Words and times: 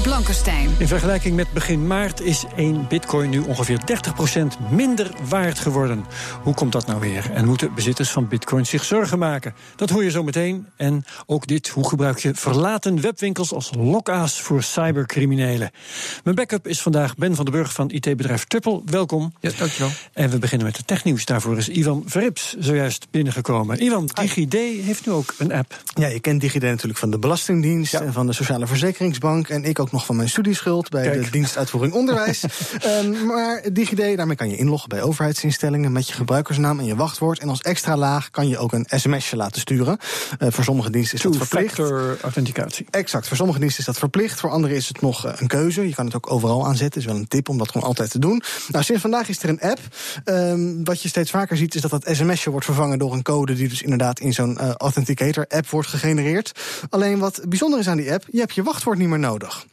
Blankenstein. 0.00 0.70
In 0.78 0.88
vergelijking 0.88 1.36
met 1.36 1.52
begin 1.52 1.86
maart 1.86 2.20
is 2.20 2.44
één 2.56 2.88
bitcoin 2.88 3.30
nu 3.30 3.38
ongeveer 3.40 3.80
30% 3.80 4.70
minder 4.70 5.10
waard 5.28 5.58
geworden. 5.58 6.04
Hoe 6.42 6.54
komt 6.54 6.72
dat 6.72 6.86
nou 6.86 7.00
weer? 7.00 7.30
En 7.32 7.44
moeten 7.44 7.74
bezitters 7.74 8.10
van 8.10 8.28
bitcoin 8.28 8.66
zich 8.66 8.84
zorgen 8.84 9.18
maken? 9.18 9.54
Dat 9.76 9.90
hoor 9.90 10.04
je 10.04 10.10
zo 10.10 10.22
meteen. 10.22 10.66
En 10.76 11.04
ook 11.26 11.46
dit, 11.46 11.68
hoe 11.68 11.88
gebruik 11.88 12.18
je 12.18 12.34
verlaten 12.34 13.00
webwinkels 13.00 13.52
als 13.52 13.70
lokaas 13.76 14.40
voor 14.40 14.62
cybercriminelen? 14.62 15.70
Mijn 16.24 16.36
backup 16.36 16.66
is 16.66 16.82
vandaag 16.82 17.14
Ben 17.14 17.34
van 17.34 17.44
den 17.44 17.54
Burg 17.54 17.72
van 17.72 17.90
IT-bedrijf 17.90 18.44
Tuppel. 18.44 18.82
Welkom. 18.86 19.32
Ja, 19.40 19.50
dankjewel. 19.58 19.90
En 20.12 20.30
we 20.30 20.38
beginnen 20.38 20.66
met 20.66 20.76
de 20.76 20.84
technieuws. 20.84 21.24
Daarvoor 21.24 21.56
is 21.56 21.68
Ivan 21.68 22.02
Verrips 22.06 22.56
zojuist 22.58 23.06
binnengekomen. 23.10 23.84
Ivan, 23.84 24.06
DigiD 24.06 24.52
heeft 24.84 25.06
nu 25.06 25.12
ook 25.12 25.34
een 25.38 25.52
app. 25.52 25.82
Ja, 25.94 26.06
je 26.06 26.20
kent 26.20 26.40
DigiD 26.40 26.62
natuurlijk 26.62 26.98
van 26.98 27.10
de 27.10 27.18
Belastingdienst 27.18 27.94
en 27.94 28.12
van 28.12 28.26
de 28.26 28.32
Sociale 28.32 28.66
Verzekeringsbank. 28.66 29.48
En 29.48 29.64
ik 29.64 29.78
ook 29.82 29.92
nog 29.92 30.06
van 30.06 30.16
mijn 30.16 30.28
studieschuld 30.28 30.88
bij 30.88 31.02
Kijk. 31.02 31.24
de 31.24 31.30
dienst 31.30 31.56
uitvoering 31.56 31.94
onderwijs. 31.94 32.44
Ehm, 32.80 33.26
maar 33.26 33.62
DigiD, 33.72 34.16
daarmee 34.16 34.36
kan 34.36 34.50
je 34.50 34.56
inloggen 34.56 34.88
bij 34.88 35.02
overheidsinstellingen 35.02 35.92
met 35.92 36.08
je 36.08 36.14
gebruikersnaam 36.14 36.78
en 36.78 36.84
je 36.84 36.96
wachtwoord. 36.96 37.38
En 37.38 37.48
als 37.48 37.60
extra 37.60 37.96
laag 37.96 38.30
kan 38.30 38.48
je 38.48 38.58
ook 38.58 38.72
een 38.72 38.86
sms'je 38.88 39.36
laten 39.36 39.60
sturen. 39.60 39.98
Eh, 40.38 40.48
voor 40.50 40.64
sommige 40.64 40.90
diensten 40.90 41.16
is 41.16 41.22
dat 41.22 41.36
verplicht. 41.36 41.78
Authenticatie. 42.22 42.86
Exact, 42.90 43.28
voor 43.28 43.36
sommige 43.36 43.58
diensten 43.58 43.80
is 43.80 43.86
dat 43.86 43.98
verplicht. 43.98 44.40
Voor 44.40 44.50
anderen 44.50 44.76
is 44.76 44.88
het 44.88 45.00
nog 45.00 45.26
eh, 45.26 45.32
een 45.36 45.46
keuze. 45.46 45.88
Je 45.88 45.94
kan 45.94 46.04
het 46.04 46.14
ook 46.14 46.30
overal 46.30 46.66
aanzetten. 46.66 47.00
is 47.00 47.06
wel 47.06 47.16
een 47.16 47.28
tip 47.28 47.48
om 47.48 47.58
dat 47.58 47.70
gewoon 47.70 47.86
altijd 47.86 48.10
te 48.10 48.18
doen. 48.18 48.42
Nou, 48.68 48.84
sinds 48.84 49.02
vandaag 49.02 49.28
is 49.28 49.42
er 49.42 49.48
een 49.48 49.60
app. 49.60 49.80
Ehm, 50.24 50.84
wat 50.84 51.02
je 51.02 51.08
steeds 51.08 51.30
vaker 51.30 51.56
ziet, 51.56 51.74
is 51.74 51.80
dat 51.80 51.90
dat 51.90 52.06
sms'je 52.16 52.50
wordt 52.50 52.66
vervangen 52.66 52.98
door 52.98 53.12
een 53.12 53.22
code 53.22 53.54
die 53.54 53.68
dus 53.68 53.82
inderdaad 53.82 54.20
in 54.20 54.32
zo'n 54.32 54.58
eh, 54.58 54.70
authenticator-app 54.70 55.68
wordt 55.68 55.88
gegenereerd. 55.88 56.52
Alleen 56.90 57.18
wat 57.18 57.40
bijzonder 57.48 57.78
is 57.78 57.88
aan 57.88 57.96
die 57.96 58.12
app, 58.12 58.24
je 58.30 58.38
hebt 58.38 58.54
je 58.54 58.62
wachtwoord 58.62 58.98
niet 58.98 59.08
meer 59.08 59.18
nodig. 59.18 59.66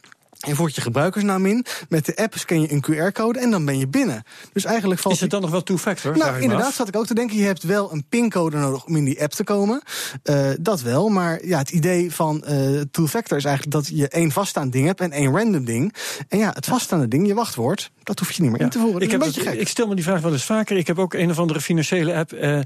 Je 0.46 0.54
voert 0.54 0.74
je 0.74 0.80
gebruikersnaam 0.80 1.46
in. 1.46 1.64
Met 1.88 2.06
de 2.06 2.16
app 2.16 2.34
scan 2.38 2.60
je 2.60 2.72
een 2.72 2.84
QR-code 2.84 3.38
en 3.38 3.50
dan 3.50 3.64
ben 3.64 3.78
je 3.78 3.88
binnen. 3.88 4.22
Dus 4.52 4.64
eigenlijk 4.64 5.00
valt 5.00 5.14
Is 5.14 5.20
het 5.20 5.30
dan 5.30 5.40
nog 5.40 5.50
wel 5.50 5.62
two-factor? 5.62 6.16
nou, 6.16 6.40
inderdaad, 6.40 6.74
zat 6.74 6.88
ik 6.88 6.96
ook 6.96 7.06
te 7.06 7.14
denken. 7.14 7.36
Je 7.36 7.44
hebt 7.44 7.62
wel 7.62 7.92
een 7.92 8.04
pincode 8.08 8.56
nodig 8.56 8.84
om 8.84 8.96
in 8.96 9.04
die 9.04 9.22
app 9.22 9.32
te 9.32 9.44
komen. 9.44 9.82
Eh, 10.22 10.50
dat 10.60 10.80
wel, 10.82 11.08
maar 11.08 11.44
ja, 11.46 11.58
het 11.58 11.70
idee 11.70 12.12
van 12.12 12.44
eh 12.44 12.80
two-factor 12.90 13.36
is 13.36 13.44
eigenlijk 13.44 13.74
dat 13.76 13.88
je 13.98 14.08
één 14.08 14.30
vaststaand 14.30 14.72
ding 14.72 14.86
hebt 14.86 15.00
en 15.00 15.10
één 15.12 15.32
random 15.36 15.64
ding. 15.64 15.94
En 16.28 16.38
ja, 16.38 16.50
het 16.54 16.66
vaststaande 16.66 17.08
ding, 17.08 17.26
je 17.26 17.34
wachtwoord, 17.34 17.90
dat 18.02 18.18
hoef 18.18 18.30
je 18.32 18.42
niet 18.42 18.50
meer 18.50 18.60
in 18.60 18.68
te 18.68 18.78
voeren. 18.78 19.00
Ik, 19.00 19.10
heb 19.10 19.20
een 19.20 19.26
beetje 19.26 19.48
het- 19.50 19.60
ik 19.60 19.68
stel 19.68 19.86
me 19.86 19.94
die 19.94 20.04
vraag 20.04 20.20
wel 20.20 20.32
eens 20.32 20.44
vaker. 20.44 20.76
Ik 20.76 20.86
heb 20.86 20.98
ook 20.98 21.14
een 21.14 21.30
of 21.30 21.38
andere 21.38 21.60
financiële 21.60 22.14
app. 22.14 22.32
eh, 22.32 22.58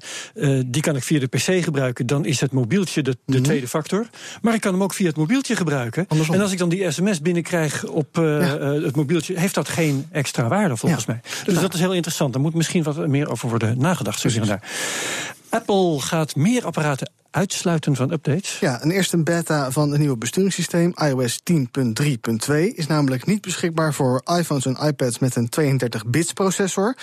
die 0.67 0.83
kan 0.83 0.97
ik 0.97 1.03
via 1.03 1.19
de 1.21 1.27
PC 1.27 1.65
gebruiken. 1.65 2.07
Dan 2.07 2.25
is 2.25 2.41
het 2.41 2.53
mobieltje 2.53 3.03
de, 3.03 3.17
de 3.27 3.41
tweede 3.41 3.69
factor. 3.69 4.07
Maar 4.43 4.55
ik 4.55 4.61
kan 4.61 4.73
hem 4.73 4.83
ook 4.83 4.95
via 4.95 5.07
het 5.07 5.17
mobieltje 5.17 5.57
gebruiken. 5.57 6.03
Mhm. 6.03 6.11
Andersom. 6.11 6.35
En 6.35 6.41
als 6.41 6.53
ik 6.53 6.59
dan 6.59 6.69
die 6.69 6.91
sms 6.91 7.21
binnenkrijg 7.21 7.64
op 7.91 8.19
eh, 8.19 8.25
Ja. 8.25 8.57
eh, 8.57 8.83
het 8.83 8.97
mobieltje... 8.97 9.39
heeft 9.39 9.55
dat 9.55 9.69
geen 9.69 10.07
extra 10.11 10.49
waarde 10.49 10.77
volgens 10.77 11.05
Ja. 11.05 11.13
mij. 11.13 11.45
Dus 11.45 11.61
dat 11.61 11.75
is 11.75 11.81
heel 11.81 11.93
interessant. 11.93 12.33
Daar 12.33 12.43
moet 12.43 12.55
misschien 12.55 12.83
wat 12.83 13.07
meer 13.09 13.31
over 13.31 13.49
worden 13.49 13.79
nagedacht. 13.79 14.21
Zo 14.21 14.41
daar. 14.41 14.63
Apple 15.49 16.01
gaat 16.01 16.37
meer 16.37 16.65
apparaten 16.67 17.11
uitsluiten 17.35 17.97
van 17.97 18.11
updates. 18.13 18.59
Ja, 18.61 18.83
een 18.83 18.91
eerste 18.91 19.23
beta 19.23 19.71
van 19.71 19.91
het 19.91 19.99
nieuwe 20.01 20.17
besturingssysteem, 20.17 20.93
iOS 20.95 21.41
10.3.2, 21.53 22.55
is 22.75 22.87
namelijk 22.87 23.27
niet 23.27 23.41
beschikbaar 23.41 23.95
voor 23.95 24.23
iPhones 24.39 24.67
en 24.67 24.77
iPads 24.87 25.19
met 25.19 25.37
een 25.37 25.49
32-bits 25.61 26.33
processor. 26.33 26.97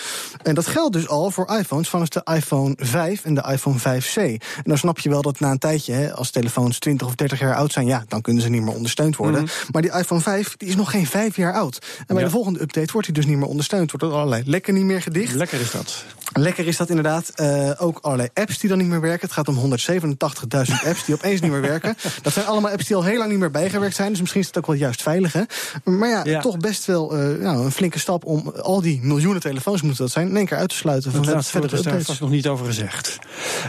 En 0.44 0.56
dat 0.56 0.68
geldt 0.68 0.94
dus 0.94 1.08
al 1.08 1.32
voor 1.32 1.50
iPhones 1.60 1.90
vanaf 1.90 2.08
de 2.08 2.22
iPhone 2.36 2.74
5 2.78 3.26
en 3.26 3.34
de 3.34 3.44
iPhone 3.52 3.80
5C. 3.80 4.14
En 4.16 4.40
dan 4.64 4.78
snap 4.78 5.00
je 5.00 5.10
wel 5.10 5.22
dat 5.22 5.40
na 5.40 5.52
een 5.52 5.58
tijdje, 5.60 5.94
hè, 5.94 6.14
als 6.14 6.32
telefoons 6.32 6.80
20 6.80 7.08
of 7.08 7.16
30 7.16 7.40
jaar 7.40 7.56
oud 7.56 7.72
zijn, 7.72 7.86
ja, 7.86 8.04
dan 8.08 8.22
kunnen 8.22 8.44
ze 8.44 8.50
niet 8.50 8.62
meer 8.62 8.74
ondersteund 8.76 9.16
worden. 9.16 9.48
Maar 9.72 9.82
die 9.82 9.92
iPhone 9.92 10.22
5 10.22 10.58
die 10.58 10.68
is 10.68 10.76
nog 10.76 10.92
geen 10.92 11.08
5 11.08 11.36
jaar 11.36 11.54
oud. 11.54 11.86
En 11.98 12.04
bij 12.08 12.18
Ja. 12.18 12.24
de 12.24 12.30
volgende 12.30 12.62
update 12.62 12.92
wordt 12.92 13.08
hij 13.08 13.16
dus 13.16 13.26
niet 13.26 13.38
meer 13.38 13.48
ondersteund. 13.48 13.92
Wordt 13.92 14.06
er 14.06 14.12
allerlei 14.14 14.44
lekken 14.46 14.74
niet 14.74 14.86
meer 14.86 15.02
gedicht. 15.02 15.34
Lekker 15.34 15.60
is 15.60 15.72
dat. 15.72 16.04
Lekker 16.34 16.68
is 16.68 16.78
dat 16.78 16.90
inderdaad. 16.90 17.30
Eh, 17.30 17.72
ook 17.78 17.98
allerlei 18.02 18.30
apps 18.34 18.58
die 18.60 18.70
dan 18.70 18.78
niet 18.78 18.88
meer 18.88 19.02
werken. 19.02 19.22
Het 19.28 19.32
gaat 19.32 19.48
om 19.48 19.56
187.000 19.56 20.18
apps 20.24 21.06
die 21.06 21.16
opeens 21.16 21.42
niet 21.42 21.52
meer 21.52 21.62
werken. 21.62 21.96
Dat 22.22 22.34
zijn 22.34 22.46
allemaal 22.46 22.72
apps 22.72 22.86
die 22.88 22.96
al 22.96 23.04
heel 23.04 23.18
lang 23.18 23.30
niet 23.30 23.40
meer 23.40 23.52
bijgewerkt 23.52 23.96
zijn. 23.96 24.10
Dus 24.10 24.20
misschien 24.20 24.42
is 24.42 24.48
het 24.48 24.58
ook 24.58 24.66
wel 24.68 24.76
juist 24.76 25.02
veilig. 25.02 25.34
Hè? 25.34 25.42
Maar 25.84 26.10
ja, 26.10 26.22
Ja. 26.26 26.42
toch 26.42 26.58
best 26.58 26.86
wel 26.86 27.18
eh, 27.18 27.28
nou, 27.40 27.66
een 27.66 27.72
flinke 27.72 28.00
stap 28.00 28.26
om 28.26 28.54
al 28.62 28.82
die 28.82 29.00
miljoenen 29.04 29.42
telefoons 29.42 29.82
moeten 29.82 30.04
dat 30.04 30.12
zijn. 30.14 30.28
in 30.30 30.36
één 30.38 30.46
keer 30.46 30.58
uit 30.58 30.70
te 30.70 30.76
sluiten 30.76 31.12
van 31.12 31.20
Het 31.20 31.28
ver- 31.30 31.36
laatste 31.38 31.58
woord 31.60 31.70
verdere 31.70 31.90
is 31.90 32.00
daar 32.00 32.00
updates. 32.00 32.18
vast 32.18 32.30
nog 32.32 32.38
niet 32.38 32.48
over 32.48 32.66
gezegd. 32.66 33.20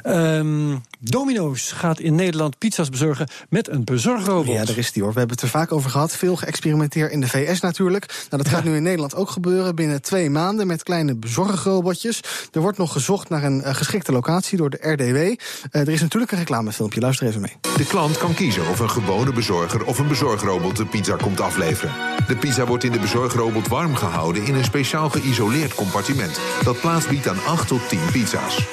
Ehm, 0.02 0.76
Domino's 1.00 1.72
gaat 1.72 2.00
in 2.00 2.14
Nederland 2.14 2.58
pizza's 2.58 2.88
bezorgen 2.88 3.28
met 3.48 3.68
een 3.68 3.84
bezorgrobot. 3.84 4.54
Ja, 4.54 4.64
daar 4.64 4.78
is 4.78 4.92
die 4.92 5.02
hoor. 5.02 5.12
We 5.12 5.18
hebben 5.18 5.36
het 5.36 5.44
er 5.44 5.50
vaak 5.50 5.72
over 5.72 5.90
gehad. 5.90 6.16
Veel 6.16 6.36
geëxperimenteerd 6.36 7.12
in 7.12 7.20
de 7.20 7.28
VS 7.28 7.60
natuurlijk. 7.60 8.06
Nou, 8.30 8.42
dat 8.42 8.52
gaat 8.52 8.64
nu 8.64 8.76
in 8.76 8.82
Nederland 8.82 9.14
ook 9.14 9.30
gebeuren 9.30 9.74
binnen 9.74 10.02
twee 10.02 10.30
maanden 10.30 10.66
met 10.66 10.82
kleine 10.82 11.14
bezorgrobotjes. 11.16 12.20
Er 12.52 12.60
wordt 12.60 12.78
nog 12.78 12.92
gezocht 12.92 13.28
naar 13.28 13.44
een 13.44 13.62
eh, 13.62 13.74
geschikte 13.74 14.12
locatie 14.12 14.58
door 14.58 14.70
de 14.70 14.78
RDW. 14.90 15.16
Eh, 15.16 15.36
er 15.80 15.88
is 15.88 16.00
natuurlijk 16.00 16.32
een 16.32 16.38
reclamefilmpje. 16.42 17.00
Luister 17.00 17.26
even 17.26 17.40
mee. 17.40 17.56
De 17.76 17.86
klant 17.86 18.18
kan 18.18 18.34
kiezen 18.34 18.68
of 18.68 18.80
een 18.80 18.90
gewone 18.90 19.32
bezorger 19.32 19.84
of 19.84 19.98
een 19.98 20.08
bezorgrobot 20.08 20.76
de 20.76 20.86
pizza 20.86 21.16
komt 21.16 21.40
afleveren. 21.40 21.94
De 22.26 22.36
pizza 22.36 22.66
wordt 22.66 22.84
in 22.84 22.92
de 22.92 22.98
bezorgrobot 22.98 23.68
warm 23.68 23.94
gehouden 23.94 24.44
in 24.44 24.54
een 24.54 24.64
speciaal 24.64 25.10
geïsoleerd 25.10 25.74
compartiment 25.74 26.40
dat 26.64 26.80
plaats 26.80 27.06
biedt 27.06 27.28
aan 27.28 27.44
8 27.46 27.68
tot 27.68 27.88
10 27.88 27.98
pizza's. 28.12 28.66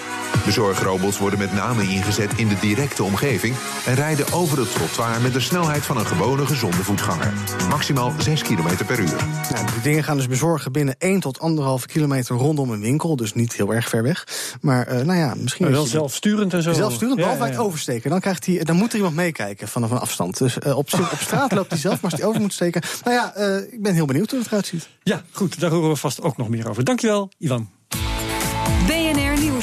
Bezorgrobots 0.45 1.17
worden 1.17 1.39
met 1.39 1.53
name 1.53 1.83
ingezet 1.83 2.33
in 2.35 2.47
de 2.47 2.59
directe 2.59 3.03
omgeving 3.03 3.55
en 3.85 3.95
rijden 3.95 4.33
over 4.33 4.59
het 4.59 4.73
trottoir 4.73 5.21
met 5.21 5.33
de 5.33 5.39
snelheid 5.39 5.85
van 5.85 5.97
een 5.97 6.05
gewone 6.05 6.45
gezonde 6.45 6.83
voetganger. 6.83 7.33
Maximaal 7.69 8.13
6 8.17 8.41
km 8.41 8.85
per 8.85 8.99
uur. 8.99 9.27
Nou, 9.53 9.65
die 9.65 9.81
dingen 9.81 10.03
gaan 10.03 10.17
dus 10.17 10.27
bezorgen 10.27 10.71
binnen 10.71 10.95
1 10.97 11.19
tot 11.19 11.39
1,5 11.81 11.85
kilometer 11.85 12.35
rondom 12.35 12.71
een 12.71 12.81
winkel. 12.81 13.15
Dus 13.15 13.33
niet 13.33 13.53
heel 13.53 13.73
erg 13.73 13.89
ver 13.89 14.03
weg. 14.03 14.27
Maar 14.61 14.87
eh, 14.87 15.05
nou 15.05 15.19
ja, 15.19 15.33
misschien. 15.37 15.65
Maar 15.65 15.73
wel 15.73 15.85
zelfsturend 15.85 16.53
en 16.53 16.63
zo. 16.63 16.73
Zelfsturend, 16.73 17.15
behalve 17.15 17.37
ja, 17.37 17.43
bij 17.43 17.51
ja. 17.53 17.57
het 17.57 17.67
oversteken. 17.67 18.09
Dan, 18.09 18.19
krijgt 18.19 18.45
hij, 18.45 18.63
dan 18.63 18.75
moet 18.75 18.89
er 18.89 18.95
iemand 18.95 19.15
meekijken 19.15 19.67
vanaf 19.67 19.91
een 19.91 19.99
afstand. 19.99 20.37
Dus 20.37 20.59
eh, 20.59 20.77
op, 20.77 20.93
op 20.93 21.19
straat 21.19 21.51
loopt 21.51 21.69
hij 21.69 21.79
zelf, 21.79 22.01
maar 22.01 22.11
als 22.11 22.19
hij 22.19 22.29
over 22.29 22.41
moet 22.41 22.53
steken. 22.53 22.81
Nou 23.03 23.15
ja, 23.15 23.33
eh, 23.35 23.73
ik 23.73 23.81
ben 23.81 23.93
heel 23.93 24.05
benieuwd 24.05 24.29
hoe 24.29 24.39
het 24.39 24.47
eruit 24.47 24.67
ziet. 24.67 24.89
Ja, 25.03 25.23
goed, 25.31 25.59
daar 25.59 25.71
horen 25.71 25.89
we 25.89 25.95
vast 25.95 26.21
ook 26.21 26.37
nog 26.37 26.49
meer 26.49 26.69
over. 26.69 26.83
Dankjewel, 26.83 27.29
Ivan. 27.37 27.69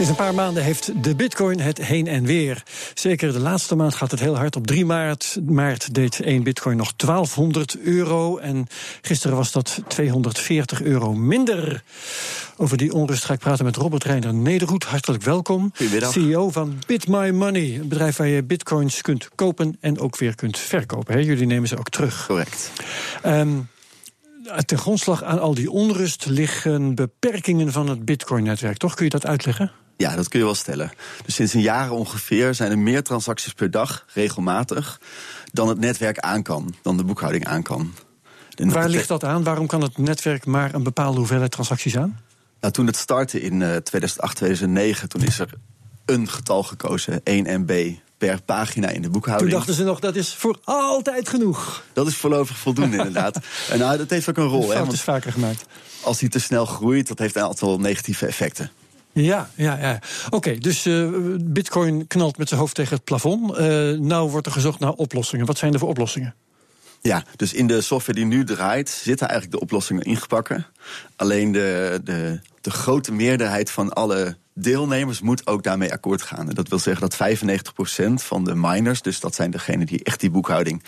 Sinds 0.00 0.18
een 0.18 0.24
paar 0.24 0.34
maanden 0.34 0.62
heeft 0.62 1.04
de 1.04 1.14
bitcoin 1.14 1.60
het 1.60 1.78
heen 1.78 2.06
en 2.06 2.24
weer. 2.24 2.62
Zeker 2.94 3.32
de 3.32 3.38
laatste 3.38 3.76
maand 3.76 3.94
gaat 3.94 4.10
het 4.10 4.20
heel 4.20 4.36
hard. 4.36 4.56
Op 4.56 4.66
3 4.66 4.84
maart, 4.84 5.38
maart 5.46 5.94
deed 5.94 6.20
één 6.20 6.42
bitcoin 6.42 6.76
nog 6.76 6.92
1200 6.96 7.78
euro. 7.78 8.38
En 8.38 8.66
gisteren 9.02 9.36
was 9.36 9.52
dat 9.52 9.82
240 9.88 10.82
euro 10.82 11.14
minder. 11.14 11.82
Over 12.56 12.76
die 12.76 12.92
onrust 12.92 13.24
ga 13.24 13.32
ik 13.32 13.38
praten 13.38 13.64
met 13.64 13.76
Robert 13.76 14.04
Reiner 14.04 14.34
Nederhoed. 14.34 14.84
Hartelijk 14.84 15.22
welkom. 15.22 15.70
Goedemiddag. 15.76 16.12
CEO 16.12 16.50
van 16.50 16.78
Bit 16.86 17.08
My 17.08 17.30
Money. 17.30 17.78
Een 17.80 17.88
bedrijf 17.88 18.16
waar 18.16 18.28
je 18.28 18.42
bitcoins 18.42 19.00
kunt 19.00 19.28
kopen 19.34 19.76
en 19.80 19.98
ook 19.98 20.16
weer 20.16 20.34
kunt 20.34 20.58
verkopen. 20.58 21.24
Jullie 21.24 21.46
nemen 21.46 21.68
ze 21.68 21.78
ook 21.78 21.88
terug. 21.88 22.26
Correct. 22.26 22.70
Ehm, 23.22 23.58
ten 24.64 24.78
grondslag 24.78 25.22
aan 25.22 25.40
al 25.40 25.54
die 25.54 25.70
onrust 25.70 26.26
liggen 26.26 26.94
beperkingen 26.94 27.72
van 27.72 27.88
het 27.88 28.04
bitcoin-netwerk. 28.04 28.76
Toch 28.76 28.94
kun 28.94 29.04
je 29.04 29.10
dat 29.10 29.26
uitleggen? 29.26 29.72
Ja, 30.00 30.16
dat 30.16 30.28
kun 30.28 30.38
je 30.38 30.44
wel 30.44 30.54
stellen. 30.54 30.92
Dus 31.24 31.34
sinds 31.34 31.54
een 31.54 31.60
jaar 31.60 31.90
ongeveer 31.90 32.54
zijn 32.54 32.70
er 32.70 32.78
meer 32.78 33.02
transacties 33.02 33.52
per 33.52 33.70
dag, 33.70 34.04
regelmatig, 34.14 35.00
dan 35.52 35.68
het 35.68 35.78
netwerk 35.78 36.18
aan 36.18 36.42
kan, 36.42 36.74
dan 36.82 36.96
de 36.96 37.04
boekhouding 37.04 37.46
aan 37.46 37.62
kan. 37.62 37.94
En 38.56 38.72
Waar 38.72 38.88
ligt 38.88 39.08
dat 39.08 39.24
aan? 39.24 39.42
Waarom 39.42 39.66
kan 39.66 39.80
het 39.82 39.98
netwerk 39.98 40.46
maar 40.46 40.74
een 40.74 40.82
bepaalde 40.82 41.18
hoeveelheid 41.18 41.50
transacties 41.50 41.96
aan? 41.96 42.20
Nou, 42.60 42.72
toen 42.72 42.86
het 42.86 42.96
startte 42.96 43.40
in 43.40 43.62
eh, 43.62 43.76
2008, 43.76 44.36
2009, 44.36 45.08
toen 45.08 45.22
is 45.22 45.38
er 45.38 45.50
een 46.04 46.28
getal 46.28 46.62
gekozen, 46.62 47.20
1 47.24 47.60
MB 47.60 47.92
per 48.18 48.42
pagina 48.42 48.88
in 48.88 48.94
de 48.94 49.02
Toen 49.02 49.12
boekhouding. 49.12 49.50
dachten 49.50 49.74
ze 49.74 49.84
nog, 49.84 50.00
dat 50.00 50.16
is 50.16 50.34
voor 50.34 50.58
altijd 50.64 51.28
genoeg. 51.28 51.84
Dat 51.92 52.06
is 52.06 52.16
voorlopig 52.16 52.58
voldoende, 52.58 52.96
inderdaad. 52.96 53.38
En 53.70 53.78
nou, 53.78 53.98
dat 53.98 54.10
heeft 54.10 54.28
ook 54.28 54.36
een 54.36 54.44
rol. 54.44 54.66
Want 54.66 54.92
is 54.92 55.00
vaker 55.00 55.32
gemaakt. 55.32 55.64
als 56.02 56.18
die 56.18 56.28
te 56.28 56.38
snel 56.38 56.66
groeit, 56.66 57.08
dat 57.08 57.18
heeft 57.18 57.36
een 57.36 57.42
aantal 57.42 57.78
negatieve 57.78 58.26
effecten. 58.26 58.70
Ja, 59.12 59.50
ja, 59.54 59.78
ja. 59.78 59.98
Oké, 60.30 60.58
dus 60.58 60.86
uh, 60.86 61.10
Bitcoin 61.40 62.06
knalt 62.06 62.38
met 62.38 62.48
zijn 62.48 62.60
hoofd 62.60 62.74
tegen 62.74 62.94
het 62.94 63.04
plafond. 63.04 63.50
Uh, 63.50 63.56
nou 63.98 64.30
wordt 64.30 64.46
er 64.46 64.52
gezocht 64.52 64.78
naar 64.78 64.92
oplossingen. 64.92 65.46
Wat 65.46 65.58
zijn 65.58 65.72
er 65.72 65.78
voor 65.78 65.88
oplossingen? 65.88 66.34
Ja, 67.02 67.24
dus 67.36 67.52
in 67.52 67.66
de 67.66 67.80
software 67.80 68.18
die 68.18 68.28
nu 68.28 68.44
draait, 68.44 68.88
zitten 68.88 69.28
eigenlijk 69.28 69.58
de 69.58 69.64
oplossingen 69.64 70.02
ingepakken. 70.02 70.66
Alleen 71.16 71.52
de, 71.52 72.00
de, 72.04 72.40
de 72.60 72.70
grote 72.70 73.12
meerderheid 73.12 73.70
van 73.70 73.92
alle 73.92 74.36
deelnemers 74.60 75.20
moet 75.20 75.46
ook 75.46 75.62
daarmee 75.62 75.92
akkoord 75.92 76.22
gaan. 76.22 76.48
En 76.48 76.54
dat 76.54 76.68
wil 76.68 76.78
zeggen 76.78 77.08
dat 77.08 77.38
95% 78.10 78.12
van 78.14 78.44
de 78.44 78.54
miners, 78.54 79.02
dus 79.02 79.20
dat 79.20 79.34
zijn 79.34 79.50
degenen 79.50 79.86
die 79.86 80.04
echt 80.04 80.20
die 80.20 80.30
boekhouding 80.30 80.82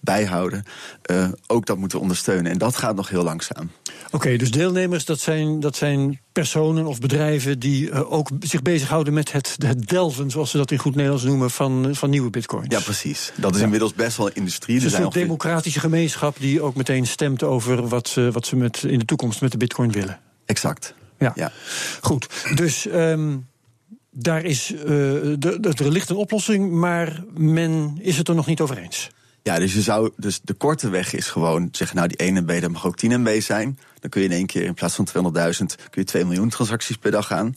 bijhouden, 0.00 0.64
uh, 1.10 1.28
ook 1.46 1.66
dat 1.66 1.78
moeten 1.78 2.00
ondersteunen. 2.00 2.52
En 2.52 2.58
dat 2.58 2.76
gaat 2.76 2.96
nog 2.96 3.08
heel 3.08 3.22
langzaam. 3.22 3.70
Oké, 4.10 4.36
dus 4.36 4.50
deelnemers, 4.50 5.04
dat 5.04 5.20
zijn, 5.20 5.60
dat 5.60 5.76
zijn 5.76 6.20
personen 6.32 6.86
of 6.86 7.00
bedrijven 7.00 7.58
die 7.58 7.90
uh, 7.90 8.12
ook 8.12 8.30
zich 8.40 8.62
bezighouden 8.62 9.12
met 9.12 9.32
het, 9.32 9.56
het 9.58 9.88
delven, 9.88 10.30
zoals 10.30 10.50
ze 10.50 10.56
dat 10.56 10.70
in 10.70 10.78
goed 10.78 10.94
Nederlands 10.94 11.24
noemen, 11.24 11.50
van, 11.50 11.88
van 11.94 12.10
nieuwe 12.10 12.30
bitcoins. 12.30 12.66
Ja, 12.68 12.80
precies. 12.80 13.32
Dat 13.36 13.50
is 13.50 13.58
ja. 13.58 13.64
inmiddels 13.64 13.94
best 13.94 14.16
wel 14.16 14.26
een 14.26 14.34
industrie. 14.34 14.80
Dus 14.80 14.92
een 14.92 15.02
soort 15.02 15.14
democratische 15.14 15.80
gemeenschap 15.80 16.36
die 16.40 16.62
ook 16.62 16.74
meteen 16.74 17.06
stemt 17.06 17.42
over 17.42 17.88
wat 17.88 18.08
ze, 18.08 18.30
wat 18.32 18.46
ze 18.46 18.56
met, 18.56 18.82
in 18.82 18.98
de 18.98 19.04
toekomst 19.04 19.40
met 19.40 19.52
de 19.52 19.58
bitcoin 19.58 19.92
willen. 19.92 20.20
Exact. 20.44 20.94
Ja. 21.18 21.32
ja. 21.34 21.52
Goed. 22.00 22.28
Dus 22.54 22.86
um, 22.86 23.46
daar 24.10 24.44
is, 24.44 24.72
uh, 24.72 24.80
de, 24.82 25.36
de, 25.60 25.72
er 25.76 25.90
ligt 25.90 26.10
een 26.10 26.16
oplossing, 26.16 26.70
maar 26.70 27.24
men 27.34 27.98
is 28.00 28.16
het 28.16 28.28
er 28.28 28.34
nog 28.34 28.46
niet 28.46 28.60
over 28.60 28.78
eens. 28.78 29.10
Ja, 29.42 29.58
dus, 29.58 29.74
je 29.74 29.82
zou, 29.82 30.10
dus 30.16 30.40
de 30.42 30.54
korte 30.54 30.88
weg 30.88 31.14
is 31.14 31.28
gewoon 31.28 31.68
zeggen, 31.72 31.96
nou 31.96 32.08
die 32.08 32.16
1 32.16 32.34
MB, 32.34 32.60
dat 32.60 32.70
mag 32.70 32.86
ook 32.86 32.96
10 32.96 33.20
MB 33.20 33.40
zijn. 33.40 33.78
Dan 34.00 34.10
kun 34.10 34.20
je 34.20 34.26
in 34.26 34.34
één 34.34 34.46
keer 34.46 34.64
in 34.64 34.74
plaats 34.74 34.94
van 34.94 35.08
200.000, 35.08 35.64
kun 35.90 36.02
je 36.02 36.04
2 36.04 36.24
miljoen 36.24 36.48
transacties 36.48 36.96
per 36.96 37.10
dag 37.10 37.32
aan. 37.32 37.56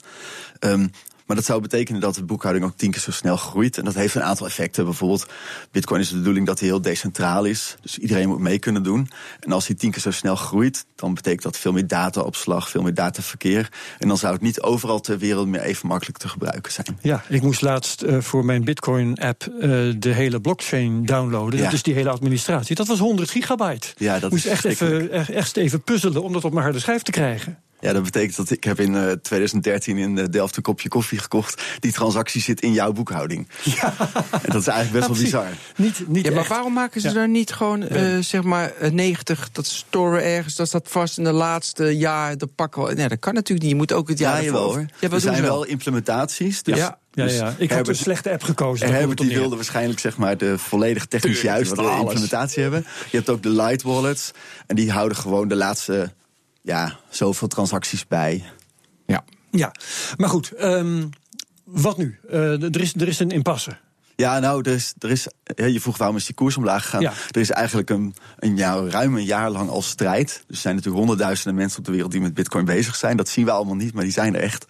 Um, 0.59 0.91
maar 1.31 1.39
dat 1.39 1.50
zou 1.50 1.62
betekenen 1.62 2.01
dat 2.01 2.16
de 2.16 2.24
boekhouding 2.24 2.66
ook 2.66 2.78
tien 2.78 2.92
keer 2.92 3.01
zo 3.01 3.12
snel 3.12 3.38
groeit. 3.38 3.78
En 3.78 3.86
dat 3.86 3.94
heeft 3.94 4.16
een 4.16 4.24
aantal 4.24 4.45
effecten. 4.45 4.86
Bijvoorbeeld, 4.86 5.25
Bitcoin 5.72 6.01
is 6.01 6.10
de 6.10 6.16
bedoeling 6.16 6.45
dat 6.45 6.60
hij 6.60 6.68
heel 6.68 6.81
decentraal 6.81 7.45
is. 7.45 7.75
Dus 7.81 7.98
iedereen 7.98 8.28
moet 8.28 8.39
mee 8.39 8.60
kunnen 8.60 8.83
doen. 8.83 9.10
En 9.39 9.51
als 9.51 9.68
hij 9.68 9.75
tien 9.75 9.92
keer 9.92 10.01
zo 10.01 10.12
snel 10.12 10.36
groeit, 10.36 10.86
dan 10.95 11.13
betekent 11.13 11.44
dat 11.44 11.57
veel 11.57 11.72
meer 11.72 11.88
dataopslag, 11.88 12.69
veel 12.69 12.81
meer 12.81 12.94
dataverkeer. 12.94 13.69
En 14.00 14.07
dan 14.07 14.18
zou 14.18 14.33
het 14.33 14.42
niet 14.42 14.62
overal 14.62 15.00
ter 15.00 15.18
wereld 15.18 15.48
meer 15.48 15.62
even 15.62 15.88
makkelijk 15.88 16.18
te 16.18 16.30
gebruiken 16.30 16.72
zijn. 16.72 16.98
Ja, 17.01 17.24
ik 17.30 17.42
moest 17.42 17.62
laatst 17.62 18.04
uh, 18.04 18.22
voor 18.22 18.45
mijn 18.45 18.63
Bitcoin-app 18.63 19.48
uh, 19.48 19.60
de 19.98 20.13
hele 20.13 20.42
blockchain 20.42 21.06
downloaden. 21.06 21.60
Ja. 21.60 21.69
Dus 21.69 21.83
die 21.83 21.94
hele 21.94 22.10
administratie. 22.10 22.75
Dat 22.75 22.88
was 22.88 23.00
100 23.00 23.30
gigabyte. 23.30 23.88
Ja, 23.98 24.19
dat 24.19 24.31
moest 24.31 24.45
is 24.45 24.51
echt 24.51 24.66
even, 24.66 25.28
echt 25.28 25.57
even 25.57 25.81
puzzelen 25.81 26.24
om 26.24 26.33
dat 26.33 26.44
op 26.44 26.51
mijn 26.51 26.63
harde 26.63 26.80
schijf 26.80 27.01
te 27.01 27.12
krijgen. 27.12 27.60
Ja, 27.81 27.94
dat 27.94 28.04
betekent 28.04 28.36
dat 28.36 28.50
ik 28.50 28.63
heb 28.63 28.80
in 28.80 28.94
uh, 28.94 29.12
2013 29.12 29.98
in 29.98 30.16
Delft 30.16 30.57
een 30.57 30.63
kopje 30.63 30.89
koffie 30.89 31.18
gekocht. 31.18 31.62
Die 31.80 31.92
transactie 31.92 32.42
zit 32.42 32.62
in 32.62 32.74
jouw 32.74 32.92
boekhouding. 32.92 33.48
Ja. 33.81 33.94
En 34.31 34.51
dat 34.51 34.62
is 34.62 34.68
eigenlijk 34.68 34.92
best 34.92 35.07
wel 35.07 35.24
bizar. 35.24 35.48
Niet, 35.75 36.07
niet 36.07 36.25
ja, 36.25 36.31
maar 36.31 36.39
echt. 36.39 36.50
waarom 36.50 36.74
maken 36.74 37.01
ze 37.01 37.07
ja. 37.07 37.13
daar 37.13 37.30
niet 37.30 37.51
gewoon, 37.51 37.86
uh, 37.92 38.18
zeg 38.19 38.44
maar, 38.44 38.74
90, 38.92 39.51
dat 39.51 39.66
storen 39.66 40.24
ergens, 40.24 40.56
dat 40.56 40.68
staat 40.68 40.88
vast 40.88 41.18
in 41.18 41.24
de 41.24 41.31
laatste 41.31 41.98
jaar, 41.98 42.38
dat 42.38 42.56
pakken 42.56 42.83
we. 42.83 42.94
Nee, 42.94 43.07
dat 43.07 43.19
kan 43.19 43.33
natuurlijk 43.33 43.62
niet. 43.62 43.72
Je 43.72 43.78
moet 43.78 43.92
ook 43.94 44.10
het 44.10 44.19
jaar 44.19 44.38
ja, 44.38 44.44
jawel, 44.44 44.63
hoor. 44.63 44.86
Ja, 45.00 45.10
er 45.10 45.22
zijn 45.22 45.42
wel 45.42 45.66
implementaties. 45.66 46.63
Dus 46.63 46.78
ja. 46.78 47.00
Ja, 47.13 47.25
ja. 47.25 47.30
Ik 47.30 47.69
Herbert, 47.69 47.69
heb 47.69 47.88
een 47.88 47.95
slechte 47.95 48.31
app 48.31 48.44
gekozen. 48.44 48.88
En 48.88 48.94
Herbert 48.94 49.18
die 49.18 49.38
wilde 49.38 49.56
waarschijnlijk 49.56 50.00
zeg 50.00 50.18
maar, 50.18 50.38
de 50.38 50.57
volledig 50.57 51.06
technisch 51.06 51.42
juiste 51.42 51.81
implementatie 52.00 52.62
hebben. 52.62 52.86
Je 53.10 53.18
hebt 53.18 53.30
ook 53.30 53.44
de 53.44 53.50
light 53.50 53.81
wallets. 53.81 54.31
En 54.68 54.75
die 54.75 54.92
houden 54.92 55.18
gewoon 55.18 55.48
de 55.48 55.56
laatste 55.56 56.12
ja, 56.61 56.99
zoveel 57.09 57.47
transacties 57.47 58.07
bij. 58.07 58.43
Ja, 59.05 59.23
ja. 59.51 59.71
maar 60.17 60.29
goed, 60.29 60.51
um, 60.61 61.09
wat 61.63 61.97
nu? 61.97 62.19
Uh, 62.31 62.63
er, 62.63 62.81
is, 62.81 62.93
er 62.93 63.07
is 63.07 63.19
een 63.19 63.29
impasse. 63.29 63.77
Ja, 64.15 64.39
nou, 64.39 64.61
er 64.69 64.73
is, 64.73 64.93
er 64.99 65.09
is, 65.09 65.27
je 65.55 65.81
vroeg 65.81 65.97
waarom 65.97 66.15
is 66.15 66.25
die 66.25 66.35
koers 66.35 66.57
omlaag 66.57 66.83
gegaan. 66.83 67.01
Ja. 67.01 67.13
Er 67.31 67.41
is 67.41 67.49
eigenlijk 67.49 67.89
een, 67.89 68.15
een 68.39 68.57
jaar, 68.57 68.87
ruim 68.87 69.15
een 69.15 69.25
jaar 69.25 69.49
lang 69.49 69.69
al 69.69 69.81
strijd. 69.81 70.43
Er 70.47 70.55
zijn 70.55 70.75
natuurlijk 70.75 71.03
honderdduizenden 71.03 71.55
mensen 71.55 71.79
op 71.79 71.85
de 71.85 71.91
wereld 71.91 72.11
die 72.11 72.21
met 72.21 72.33
bitcoin 72.33 72.65
bezig 72.65 72.95
zijn. 72.95 73.17
Dat 73.17 73.29
zien 73.29 73.45
we 73.45 73.51
allemaal 73.51 73.75
niet, 73.75 73.93
maar 73.93 74.03
die 74.03 74.11
zijn 74.11 74.35
er 74.35 74.41
echt. 74.41 74.65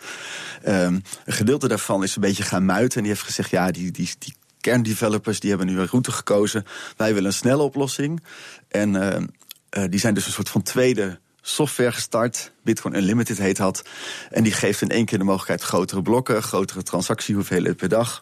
Um, 0.67 1.01
een 1.25 1.33
gedeelte 1.33 1.67
daarvan 1.67 2.03
is 2.03 2.15
een 2.15 2.21
beetje 2.21 2.43
gaan 2.43 2.65
muiten. 2.65 2.97
En 2.97 3.03
die 3.03 3.11
heeft 3.11 3.25
gezegd, 3.25 3.49
ja, 3.49 3.71
die, 3.71 3.91
die, 3.91 4.09
die 4.19 4.35
kerndevelopers 4.59 5.39
die 5.39 5.49
hebben 5.49 5.67
nu 5.67 5.79
een 5.79 5.87
route 5.87 6.11
gekozen. 6.11 6.65
Wij 6.97 7.13
willen 7.13 7.29
een 7.29 7.35
snelle 7.35 7.61
oplossing. 7.61 8.23
En 8.67 8.93
uh, 8.93 9.07
uh, 9.07 9.89
die 9.89 9.99
zijn 9.99 10.13
dus 10.13 10.25
een 10.25 10.31
soort 10.31 10.49
van 10.49 10.61
tweede 10.61 11.19
software 11.41 11.91
gestart. 11.91 12.51
Bitcoin 12.63 12.95
Unlimited 12.95 13.37
heet 13.37 13.57
dat. 13.57 13.83
En 14.29 14.43
die 14.43 14.53
geeft 14.53 14.81
in 14.81 14.89
één 14.89 15.05
keer 15.05 15.17
de 15.17 15.23
mogelijkheid 15.23 15.61
grotere 15.61 16.01
blokken, 16.01 16.43
grotere 16.43 16.83
transactiehoeveelheden 16.83 17.75
per 17.75 17.89
dag. 17.89 18.21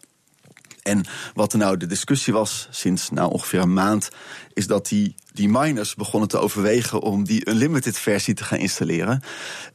En 0.83 1.06
wat 1.33 1.54
er 1.54 1.60
nou 1.60 1.77
de 1.77 1.86
discussie 1.86 2.33
was 2.33 2.68
sinds 2.71 3.10
nou 3.10 3.31
ongeveer 3.31 3.62
een 3.62 3.74
maand, 3.74 4.10
is 4.54 4.68
dat 4.68 4.88
die, 4.88 5.16
die 5.33 5.50
miners 5.50 5.95
begonnen 5.95 6.30
te 6.30 6.38
overwegen 6.38 7.01
om 7.01 7.24
die 7.24 7.50
Unlimited 7.50 7.98
versie 7.98 8.33
te 8.33 8.44
gaan 8.44 8.57
installeren. 8.57 9.24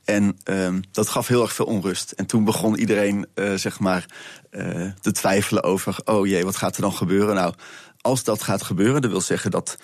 En 0.04 0.38
um, 0.44 0.82
dat 0.92 1.08
gaf 1.08 1.26
heel 1.26 1.42
erg 1.42 1.52
veel 1.52 1.64
onrust. 1.64 2.10
En 2.10 2.26
toen 2.26 2.44
begon 2.44 2.78
iedereen 2.78 3.26
uh, 3.34 3.54
zeg 3.54 3.78
maar 3.78 4.06
uh, 4.50 4.90
te 5.00 5.12
twijfelen 5.12 5.62
over, 5.62 5.96
oh 6.04 6.26
jee, 6.26 6.44
wat 6.44 6.56
gaat 6.56 6.76
er 6.76 6.82
dan 6.82 6.92
gebeuren? 6.92 7.34
Nou, 7.34 7.54
als 8.00 8.24
dat 8.24 8.42
gaat 8.42 8.62
gebeuren, 8.62 9.02
dat 9.02 9.10
wil 9.10 9.20
zeggen 9.20 9.50
dat, 9.50 9.76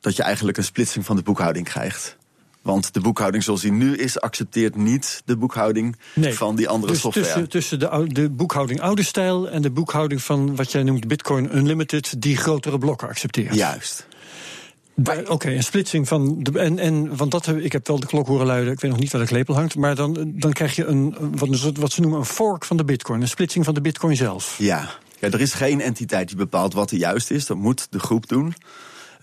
dat 0.00 0.16
je 0.16 0.22
eigenlijk 0.22 0.56
een 0.56 0.64
splitsing 0.64 1.04
van 1.04 1.16
de 1.16 1.22
boekhouding 1.22 1.66
krijgt. 1.66 2.16
Want 2.64 2.94
de 2.94 3.00
boekhouding 3.00 3.42
zoals 3.42 3.60
die 3.60 3.72
nu 3.72 3.96
is, 3.96 4.20
accepteert 4.20 4.76
niet 4.76 5.22
de 5.24 5.36
boekhouding 5.36 5.96
nee. 6.14 6.34
van 6.34 6.56
die 6.56 6.68
andere 6.68 6.92
dus 6.92 7.00
software. 7.00 7.26
Tussen, 7.26 7.48
tussen 7.48 7.78
de, 7.78 8.06
de, 8.08 8.30
boekhouding 8.30 8.80
oude 8.80 9.02
stijl 9.02 9.48
en 9.48 9.62
de 9.62 9.70
boekhouding 9.70 10.22
van 10.22 10.56
wat 10.56 10.72
jij 10.72 10.82
noemt 10.82 11.06
Bitcoin 11.06 11.56
Unlimited, 11.56 12.22
die 12.22 12.36
grotere 12.36 12.78
blokken 12.78 13.08
accepteert. 13.08 13.54
Juist. 13.54 14.06
Oké, 14.96 15.24
okay, 15.28 15.56
een 15.56 15.62
splitsing 15.62 16.08
van. 16.08 16.42
De, 16.42 16.58
en, 16.58 16.78
en, 16.78 17.16
want 17.16 17.30
dat, 17.30 17.48
ik 17.48 17.72
heb 17.72 17.86
wel 17.86 18.00
de 18.00 18.06
klok 18.06 18.26
horen 18.26 18.46
luiden, 18.46 18.72
ik 18.72 18.80
weet 18.80 18.90
nog 18.90 19.00
niet 19.00 19.12
waar 19.12 19.20
de 19.20 19.26
klepel 19.26 19.54
hangt. 19.54 19.76
Maar 19.76 19.94
dan, 19.94 20.32
dan 20.34 20.52
krijg 20.52 20.76
je 20.76 20.84
een, 20.84 21.16
wat, 21.36 21.76
wat 21.76 21.92
ze 21.92 22.00
noemen 22.00 22.18
een 22.18 22.24
fork 22.24 22.64
van 22.64 22.76
de 22.76 22.84
Bitcoin. 22.84 23.20
Een 23.20 23.28
splitsing 23.28 23.64
van 23.64 23.74
de 23.74 23.80
Bitcoin 23.80 24.16
zelf. 24.16 24.56
Ja, 24.58 24.90
ja 25.18 25.30
er 25.30 25.40
is 25.40 25.54
geen 25.54 25.80
entiteit 25.80 26.28
die 26.28 26.36
bepaalt 26.36 26.74
wat 26.74 26.90
er 26.90 26.96
juist 26.96 27.30
is. 27.30 27.46
Dat 27.46 27.56
moet 27.56 27.86
de 27.90 27.98
groep 27.98 28.28
doen. 28.28 28.54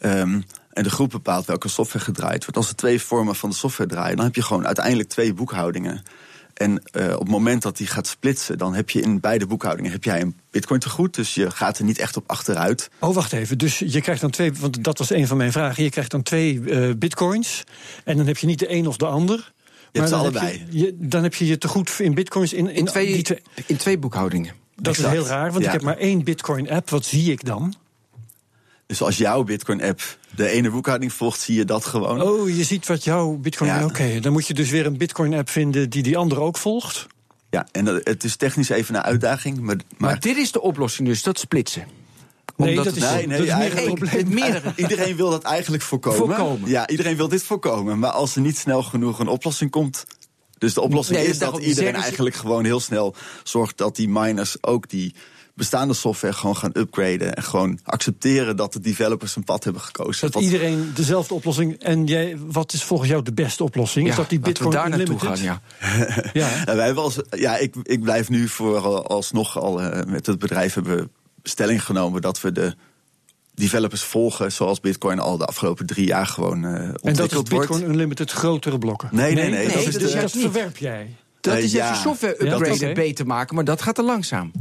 Um, 0.06 0.44
en 0.74 0.84
de 0.84 0.90
groep 0.90 1.10
bepaalt 1.10 1.46
welke 1.46 1.68
software 1.68 2.04
gedraaid 2.04 2.42
wordt. 2.42 2.58
Als 2.58 2.70
er 2.70 2.76
twee 2.76 3.02
vormen 3.02 3.36
van 3.36 3.50
de 3.50 3.56
software 3.56 3.90
draaien, 3.90 4.16
dan 4.16 4.26
heb 4.26 4.36
je 4.36 4.42
gewoon 4.42 4.66
uiteindelijk 4.66 5.10
twee 5.10 5.34
boekhoudingen. 5.34 6.04
En 6.54 6.72
uh, 6.72 7.14
op 7.14 7.20
het 7.20 7.28
moment 7.28 7.62
dat 7.62 7.78
die 7.78 7.88
gaat 7.88 8.08
splitsen, 8.08 8.58
dan 8.58 8.74
heb 8.74 8.90
je 8.90 9.02
in 9.02 9.20
beide 9.20 9.46
boekhoudingen 9.46 9.92
heb 9.92 10.04
jij 10.04 10.22
een 10.22 10.36
bitcoin 10.52 10.80
te 10.80 10.90
goed. 10.90 11.16
Dus 11.16 11.34
je 11.34 11.52
gaat 11.52 11.78
er 11.78 11.84
niet 11.84 12.00
echt 12.00 12.18
op 12.18 12.24
achteruit. 12.28 12.90
Oh, 13.00 13.16
wacht 13.16 13.34
even. 13.34 13.58
Dus 13.58 13.80
je 13.80 14.02
krijgt 14.02 14.22
dan 14.22 14.30
twee, 14.30 14.54
want 14.54 14.84
dat 14.84 14.98
was 14.98 15.10
een 15.10 15.28
van 15.28 15.38
mijn 15.38 15.52
vragen. 15.52 15.84
Je 15.84 15.90
krijgt 15.90 16.12
dan 16.12 16.24
twee 16.24 16.54
uh, 16.54 16.94
bitcoins. 16.98 17.64
En 18.04 18.18
dan 18.18 18.28
heb 18.28 18.38
je 18.38 18.48
niet 18.48 18.60
de 18.60 18.72
een 18.72 18.88
of 18.88 18.98
de 18.98 19.06
ander. 19.06 19.54
Je 19.92 20.00
hebt 20.00 20.10
ze 20.10 20.16
dan 20.16 20.24
allebei. 20.24 20.58
Heb 20.58 20.68
je, 20.70 20.80
je, 20.80 20.96
dan 20.98 21.24
heb 21.24 21.34
je 21.34 21.46
je 21.46 21.58
te 21.58 21.68
goed 21.68 22.00
in 22.00 22.14
bitcoins 22.14 22.54
in, 22.54 22.70
in, 22.70 22.76
in, 22.76 22.86
twee, 22.86 23.14
die 23.14 23.22
twee, 23.22 23.42
in 23.66 23.78
twee 23.78 23.98
boekhoudingen. 23.98 24.54
Dat 24.76 24.94
exact. 24.94 25.14
is 25.14 25.20
heel 25.20 25.30
raar, 25.30 25.52
want 25.52 25.64
ja. 25.64 25.66
ik 25.66 25.72
heb 25.72 25.82
maar 25.82 25.98
één 25.98 26.24
bitcoin-app. 26.24 26.90
Wat 26.90 27.06
zie 27.06 27.32
ik 27.32 27.46
dan? 27.46 27.76
Dus 28.92 29.02
als 29.02 29.18
jouw 29.18 29.44
Bitcoin-app 29.44 30.02
de 30.36 30.48
ene 30.48 30.70
boekhouding 30.70 31.14
volgt, 31.14 31.40
zie 31.40 31.56
je 31.56 31.66
dat 31.66 31.86
gewoon. 31.86 32.22
Oh, 32.22 32.56
je 32.56 32.64
ziet 32.64 32.88
wat 32.88 33.04
jouw 33.04 33.32
Bitcoin. 33.32 33.70
Ja. 33.70 33.78
Oké, 33.78 33.86
okay. 33.86 34.20
dan 34.20 34.32
moet 34.32 34.48
je 34.48 34.54
dus 34.54 34.70
weer 34.70 34.86
een 34.86 34.98
Bitcoin-app 34.98 35.50
vinden 35.50 35.90
die 35.90 36.04
die 36.04 36.18
andere 36.18 36.42
ook 36.42 36.58
volgt. 36.58 37.08
Ja, 37.50 37.68
en 37.72 37.86
het 37.86 38.24
is 38.24 38.36
technisch 38.36 38.70
even 38.70 38.96
een 38.96 39.02
uitdaging. 39.02 39.60
Maar, 39.60 39.76
maar... 39.76 39.86
maar 39.98 40.20
dit 40.20 40.38
is 40.38 40.52
de 40.52 40.62
oplossing, 40.62 41.08
dus 41.08 41.24
dat 41.24 41.40
splitsen. 41.40 41.88
Nee, 42.56 42.70
Omdat 42.70 42.86
dat 42.86 42.96
is, 42.96 43.02
nee, 43.02 43.28
nee, 43.28 43.38
dat 43.38 43.48
is 43.48 43.56
meer 43.56 43.76
het 43.76 43.84
probleem. 43.84 44.34
Meerdere. 44.34 44.74
Iedereen 44.84 45.16
wil 45.16 45.30
dat 45.30 45.44
eigenlijk 45.44 45.84
voorkomen. 45.84 46.20
voorkomen. 46.20 46.70
Ja, 46.70 46.88
iedereen 46.88 47.18
wil 47.18 47.28
dit 47.28 47.44
voorkomen. 47.44 48.00
Maar 48.00 48.12
als 48.12 48.36
er 48.36 48.42
niet 48.42 48.58
snel 48.58 48.84
genoeg 48.84 49.20
een 49.20 49.28
oplossing 49.28 49.72
komt. 49.72 50.06
Dus 50.58 50.74
de 50.74 50.82
oplossing 50.82 51.18
Nee, 51.18 51.28
is 51.28 51.38
dat 51.38 51.58
iedereen 51.58 51.96
ze- 51.96 52.02
eigenlijk 52.02 52.36
gewoon 52.36 52.66
heel 52.66 52.80
snel 52.80 53.16
zorgt 53.44 53.78
dat 53.78 53.96
die 53.96 54.10
miners 54.10 54.64
ook 54.64 54.90
die 54.90 55.14
bestaande 55.56 55.94
software 55.94 56.34
gewoon 56.34 56.58
gaan 56.58 56.70
upgraden. 56.74 57.34
En 57.36 57.44
gewoon 57.44 57.80
accepteren 57.84 58.56
dat 58.56 58.74
de 58.74 58.80
developers 58.80 59.36
een 59.36 59.44
pad 59.44 59.64
hebben 59.64 59.82
gekozen. 59.82 60.22
Dat 60.22 60.34
Wat- 60.34 60.44
iedereen 60.44 60.92
dezelfde 60.96 61.34
oplossing. 61.34 61.74
En 61.80 62.06
jij, 62.06 62.38
wat 62.40 62.74
is 62.74 62.84
volgens 62.84 63.10
jou 63.10 63.24
de 63.24 63.34
beste 63.34 63.64
oplossing? 63.64 64.08
is 64.08 64.16
dat 64.16 64.30
die 64.30 64.40
we 64.40 64.46
Bitcoin 64.46 64.72
daar 64.72 64.90
naartoe 64.90 65.20
gaan, 65.20 65.42
ja. 65.42 65.62
Ja, 66.34 66.64
wij 66.66 66.86
hebben 66.86 67.04
als, 67.04 67.20
ja, 67.30 67.58
ik, 67.58 67.76
ik 67.84 68.02
blijf 68.02 68.30
nu 68.30 68.48
voor 68.48 69.02
alsnog 69.04 69.58
al 69.60 69.82
eh, 69.82 70.06
met 70.06 70.26
het 70.26 70.40
bedrijf 70.40 70.74
hebben 70.74 70.98
we 70.98 71.10
stelling 71.44 71.84
genomen 71.86 72.22
dat 72.22 72.42
we 72.42 72.52
de 72.52 72.76
developers 73.54 74.02
volgen 74.02 74.52
zoals 74.52 74.80
Bitcoin 74.80 75.20
al 75.20 75.38
de 75.38 75.46
afgelopen 75.46 75.86
drie 75.86 76.06
jaar 76.08 76.26
gewoon 76.28 76.66
eh 76.66 76.72
en 76.74 76.92
dat 76.92 76.96
is 76.96 77.02
ontwikkeld 77.10 77.50
Bitcoin 77.50 77.68
wordt. 77.80 77.84
Unlimited 77.94 78.32
grotere 78.32 78.78
blokken. 78.78 79.10
Nee, 79.12 79.34
nee, 79.34 79.50
nee, 79.50 79.64
dat, 79.64 79.74
dat 79.74 79.84
is 79.88 79.94
dus 79.94 80.12
dus 80.12 80.22
dat 80.22 80.32
verwerp 80.32 80.78
jij. 80.78 81.16
Dat 81.42 81.54
Eh, 81.56 81.64
is 81.64 81.72
ja. 81.72 81.94
software 81.94 82.56
oké. 82.56 82.92
beter 82.94 83.26
maken, 83.26 83.56
maar 83.56 83.64
dat 83.64 83.82
gaat 83.82 83.96
te 83.96 84.04
langzaam. 84.04 84.52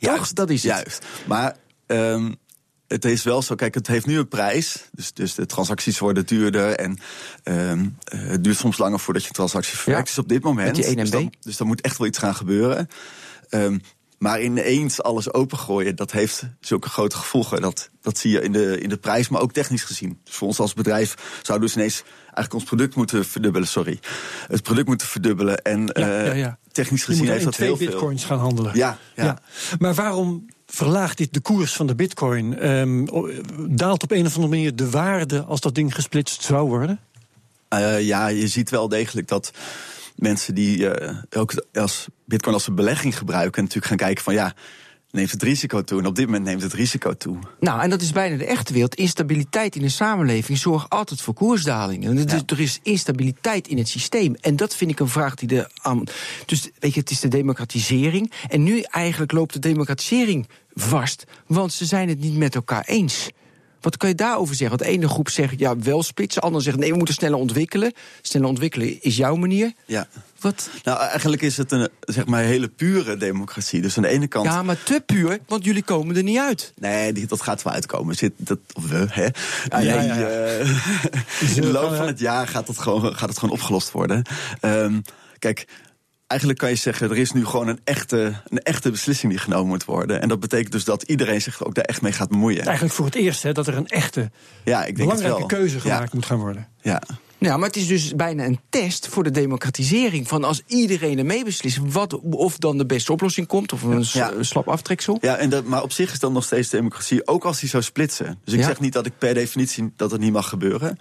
Toch? 0.00 0.32
Dat 0.32 0.50
is 0.50 0.62
het. 0.62 0.72
Juist. 0.72 1.06
Maar 1.26 1.56
ehm, 1.86 2.32
het 2.88 3.04
is 3.04 3.22
wel 3.22 3.42
zo. 3.42 3.54
Kijk, 3.54 3.74
het 3.74 3.86
heeft 3.86 4.06
nu 4.06 4.18
een 4.18 4.28
prijs. 4.28 4.88
Dus, 4.92 5.12
dus 5.12 5.34
de 5.34 5.46
transacties 5.46 5.98
worden 5.98 6.26
duurder. 6.26 6.76
En 6.76 6.98
ehm, 7.42 7.88
eh, 8.04 8.20
het 8.20 8.44
duurt 8.44 8.56
soms 8.56 8.78
langer 8.78 9.00
voordat 9.00 9.22
je 9.22 9.28
een 9.28 9.34
transactie 9.34 9.76
verwerkt. 9.76 10.08
Ja, 10.08 10.14
Dus 10.14 10.24
op 10.24 10.28
dit 10.28 10.42
moment. 10.42 10.66
met 10.66 10.74
die 10.74 10.84
1 10.84 10.96
dus, 10.96 11.10
dan, 11.10 11.32
dus 11.40 11.56
dan 11.56 11.66
moet 11.66 11.80
echt 11.80 11.98
wel 11.98 12.06
iets 12.06 12.18
gaan 12.18 12.34
gebeuren. 12.34 12.88
Ehm, 13.48 13.78
maar 14.20 14.42
ineens 14.42 15.02
alles 15.02 15.32
opengooien, 15.32 15.96
dat 15.96 16.12
heeft 16.12 16.42
zulke 16.60 16.88
grote 16.88 17.16
gevolgen. 17.16 17.60
Dat, 17.60 17.90
dat 18.00 18.18
zie 18.18 18.30
je 18.30 18.40
in 18.40 18.52
de, 18.52 18.80
in 18.80 18.88
de 18.88 18.96
prijs, 18.96 19.28
maar 19.28 19.40
ook 19.40 19.52
technisch 19.52 19.84
gezien. 19.84 20.20
Dus 20.24 20.34
voor 20.34 20.48
ons 20.48 20.58
als 20.58 20.74
bedrijf 20.74 21.14
zouden 21.42 21.68
we 21.68 21.74
dus 21.74 21.82
ineens 21.82 22.02
eigenlijk 22.22 22.52
ons 22.54 22.64
product 22.64 22.94
moeten 22.94 23.24
verdubbelen. 23.24 23.68
Sorry. 23.68 23.98
Het 24.48 24.62
product 24.62 24.86
moeten 24.86 25.06
verdubbelen. 25.06 25.62
En 25.62 25.80
Ja, 25.86 25.92
eh, 25.94 26.26
ja, 26.26 26.32
ja. 26.32 26.58
technisch 26.72 27.04
gezien 27.04 27.28
heeft 27.28 27.44
dat 27.44 27.56
heel 27.56 27.76
veel. 27.76 27.86
bitcoins 27.86 28.24
gaan 28.24 28.38
handelen. 28.38 28.76
Ja, 28.76 28.98
ja. 29.14 29.38
Maar 29.78 29.94
waarom 29.94 30.46
verlaagt 30.66 31.18
dit 31.18 31.32
de 31.32 31.40
koers 31.40 31.72
van 31.72 31.86
de 31.86 31.94
bitcoin? 31.94 32.58
Ehm, 32.58 33.06
daalt 33.68 34.02
op 34.02 34.10
een 34.10 34.26
of 34.26 34.34
andere 34.34 34.54
manier 34.54 34.76
de 34.76 34.90
waarde 34.90 35.42
als 35.42 35.60
dat 35.60 35.74
ding 35.74 35.94
gesplitst 35.94 36.42
zou 36.42 36.68
worden? 36.68 37.00
Eh, 37.68 38.00
ja, 38.06 38.26
je 38.28 38.48
ziet 38.48 38.70
wel 38.70 38.88
degelijk 38.88 39.28
dat 39.28 39.52
mensen 40.20 40.54
die 40.54 40.88
eh, 40.88 41.16
ook 41.30 41.64
als 41.72 42.06
Bitcoin 42.24 42.54
als 42.54 42.66
een 42.66 42.74
belegging 42.74 43.18
gebruiken, 43.18 43.62
natuurlijk 43.62 43.86
gaan 43.86 43.96
kijken 43.96 44.24
van 44.24 44.34
ja, 44.34 44.54
neemt 45.10 45.30
het 45.30 45.42
risico 45.42 45.82
toe. 45.82 45.98
En 45.98 46.06
op 46.06 46.14
dit 46.14 46.26
moment 46.26 46.44
neemt 46.44 46.62
het 46.62 46.72
risico 46.72 47.12
toe. 47.12 47.38
Nou, 47.60 47.80
en 47.80 47.90
dat 47.90 48.02
is 48.02 48.12
bijna 48.12 48.36
de 48.36 48.46
echte 48.46 48.72
wereld. 48.72 48.94
Instabiliteit 48.94 49.76
in 49.76 49.82
de 49.82 49.88
samenleving 49.88 50.58
zorgt 50.58 50.88
altijd 50.88 51.20
voor 51.20 51.34
koersdalingen. 51.34 52.18
En 52.18 52.26
dus 52.26 52.42
Er 52.46 52.60
is 52.60 52.78
instabiliteit 52.82 53.68
in 53.68 53.78
het 53.78 53.88
systeem. 53.88 54.34
En 54.40 54.56
dat 54.56 54.76
vind 54.76 54.90
ik 54.90 55.00
een 55.00 55.08
vraag 55.08 55.34
die 55.34 55.48
de. 55.48 55.68
Dus 56.46 56.70
weet 56.78 56.94
je, 56.94 57.00
het 57.00 57.10
is 57.10 57.20
de 57.20 57.28
democratisering. 57.28 58.32
En 58.48 58.62
nu 58.62 58.80
eigenlijk 58.80 59.32
loopt 59.32 59.52
de 59.52 59.58
democratisering 59.58 60.48
vast. 60.74 61.24
Want 61.46 61.72
ze 61.72 61.84
zijn 61.84 62.08
het 62.08 62.20
niet 62.20 62.36
met 62.36 62.54
elkaar 62.54 62.84
eens. 62.84 63.30
Wat 63.80 63.96
kan 63.96 64.08
je 64.08 64.14
daarover 64.14 64.54
zeggen? 64.54 64.78
Want 64.78 64.90
de 64.90 64.96
ene 64.96 65.08
groep 65.08 65.28
zegt 65.28 65.58
ja, 65.58 65.78
wel 65.78 66.02
splitsen. 66.02 66.40
De 66.40 66.46
andere 66.46 66.64
zegt 66.64 66.76
nee, 66.76 66.90
we 66.90 66.96
moeten 66.96 67.14
sneller 67.14 67.38
ontwikkelen. 67.38 67.92
Sneller 68.22 68.48
ontwikkelen 68.48 69.02
is 69.02 69.16
jouw 69.16 69.34
manier. 69.34 69.72
Ja. 69.86 70.06
Wat? 70.40 70.70
Nou, 70.82 70.98
eigenlijk 71.00 71.42
is 71.42 71.56
het 71.56 71.72
een 71.72 71.88
zeg 72.00 72.26
maar 72.26 72.42
hele 72.42 72.68
pure 72.68 73.16
democratie. 73.16 73.80
Dus 73.80 73.96
aan 73.96 74.02
de 74.02 74.08
ene 74.08 74.26
kant. 74.26 74.46
Ja, 74.46 74.62
maar 74.62 74.82
te 74.82 75.02
puur, 75.06 75.38
want 75.46 75.64
jullie 75.64 75.82
komen 75.82 76.16
er 76.16 76.22
niet 76.22 76.38
uit. 76.38 76.72
Nee, 76.76 77.12
die, 77.12 77.26
dat 77.26 77.42
gaat 77.42 77.62
wel 77.62 77.72
uitkomen. 77.72 78.14
Zit, 78.14 78.32
dat, 78.36 78.58
of 78.72 78.88
we, 78.88 79.06
hè? 79.10 79.24
ja, 79.24 79.78
Nee, 79.78 79.86
ja, 79.86 80.02
ja. 80.02 80.26
eh, 80.26 80.68
in 81.56 81.62
de 81.62 81.72
loop 81.72 81.94
van 81.94 82.06
het 82.06 82.18
jaar 82.18 82.46
gaat 82.46 82.68
het 82.68 82.78
gewoon, 82.78 83.16
gaat 83.16 83.28
het 83.28 83.38
gewoon 83.38 83.54
opgelost 83.54 83.90
worden. 83.90 84.22
Ehm, 84.60 85.00
kijk, 85.38 85.66
eigenlijk 86.30 86.58
kan 86.60 86.68
je 86.68 86.74
zeggen, 86.76 87.10
er 87.10 87.16
is 87.18 87.32
nu 87.32 87.44
gewoon 87.44 87.68
een 87.68 87.80
echte, 87.84 88.32
een 88.48 88.58
echte 88.58 88.90
beslissing 88.90 89.32
die 89.32 89.40
genomen 89.40 89.66
moet 89.66 89.84
worden. 89.84 90.20
En 90.22 90.28
dat 90.28 90.40
betekent 90.40 90.72
dus 90.72 90.84
dat 90.84 91.02
iedereen 91.02 91.42
zich 91.42 91.64
ook 91.64 91.74
daar 91.74 91.84
echt 91.84 92.02
mee 92.02 92.12
gaat 92.12 92.28
bemoeien. 92.28 92.62
Eigenlijk 92.64 92.94
voor 92.94 93.04
het 93.04 93.14
eerst 93.14 93.42
hè, 93.42 93.52
dat 93.52 93.66
er 93.66 93.76
een 93.76 93.86
echte 93.88 94.30
Ja, 94.64 94.78
ik 94.84 94.84
denk 94.84 94.86
het 94.86 94.96
belangrijke 94.96 95.38
wel. 95.38 95.46
keuze 95.46 95.74
Ja. 95.74 95.80
gemaakt 95.80 96.12
moet 96.12 96.26
gaan 96.26 96.38
worden. 96.38 96.68
Ja. 96.82 97.02
Ja, 97.38 97.56
maar 97.56 97.66
het 97.66 97.76
is 97.76 97.86
dus 97.86 98.14
bijna 98.14 98.44
een 98.44 98.60
test 98.68 99.06
voor 99.08 99.22
de 99.22 99.30
democratisering. 99.30 100.28
Van 100.28 100.44
als 100.44 100.62
iedereen 100.66 101.18
er 101.18 101.26
mee 101.26 101.44
beslist, 101.44 101.78
wat, 101.82 102.20
of 102.20 102.58
dan 102.58 102.78
de 102.78 102.86
beste 102.86 103.12
oplossing 103.12 103.46
komt, 103.46 103.72
of 103.72 103.82
een 103.82 104.04
Ja. 104.12 104.32
slap 104.40 104.68
aftreksel. 104.68 105.18
Ja, 105.20 105.36
en 105.36 105.50
dat, 105.50 105.64
maar 105.64 105.82
op 105.82 105.92
zich 105.92 106.12
is 106.12 106.18
dan 106.18 106.32
nog 106.32 106.44
steeds 106.44 106.68
democratie, 106.68 107.26
ook 107.26 107.44
als 107.44 107.60
die 107.60 107.68
zou 107.68 107.82
splitsen. 107.82 108.38
Dus 108.44 108.54
ik 108.54 108.60
Ja. 108.60 108.66
zeg 108.66 108.80
niet 108.80 108.92
dat 108.92 109.06
ik 109.06 109.12
per 109.18 109.34
definitie 109.34 109.92
dat 109.96 110.10
het 110.10 110.20
niet 110.20 110.32
mag 110.32 110.48
gebeuren. 110.48 110.98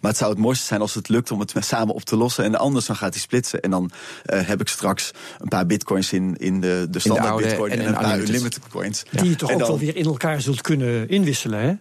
Maar 0.00 0.10
het 0.10 0.20
zou 0.20 0.30
het 0.30 0.40
mooiste 0.40 0.64
zijn 0.66 0.80
als 0.80 0.94
het 0.94 1.08
lukt 1.08 1.30
om 1.30 1.40
het 1.40 1.54
samen 1.58 1.94
op 1.94 2.02
te 2.02 2.16
lossen. 2.16 2.44
En 2.44 2.54
anders 2.54 2.86
dan 2.86 2.96
gaat 2.96 3.12
hij 3.12 3.22
splitsen. 3.22 3.60
En 3.60 3.70
dan 3.70 3.90
eh, 4.24 4.46
heb 4.46 4.60
ik 4.60 4.68
straks 4.68 5.10
een 5.38 5.48
paar 5.48 5.66
bitcoins 5.66 6.12
in, 6.12 6.36
in 6.36 6.60
de, 6.60 6.86
de 6.90 6.98
standaard 6.98 7.28
oude 7.28 7.46
bitcoin 7.46 7.72
en 7.72 7.78
en, 7.80 7.86
een 7.86 7.92
paar 7.94 8.02
unlimited. 8.02 8.28
unlimited 8.34 8.68
coins. 8.68 9.02
Die 9.10 9.28
je 9.30 9.36
toch 9.36 9.48
En 9.48 9.54
ook 9.54 9.60
dan- 9.60 9.68
wel 9.68 9.78
weer 9.78 9.96
in 9.96 10.04
elkaar 10.04 10.40
zult 10.40 10.60
kunnen 10.60 11.08
inwisselen, 11.08 11.60
hè? 11.60 11.72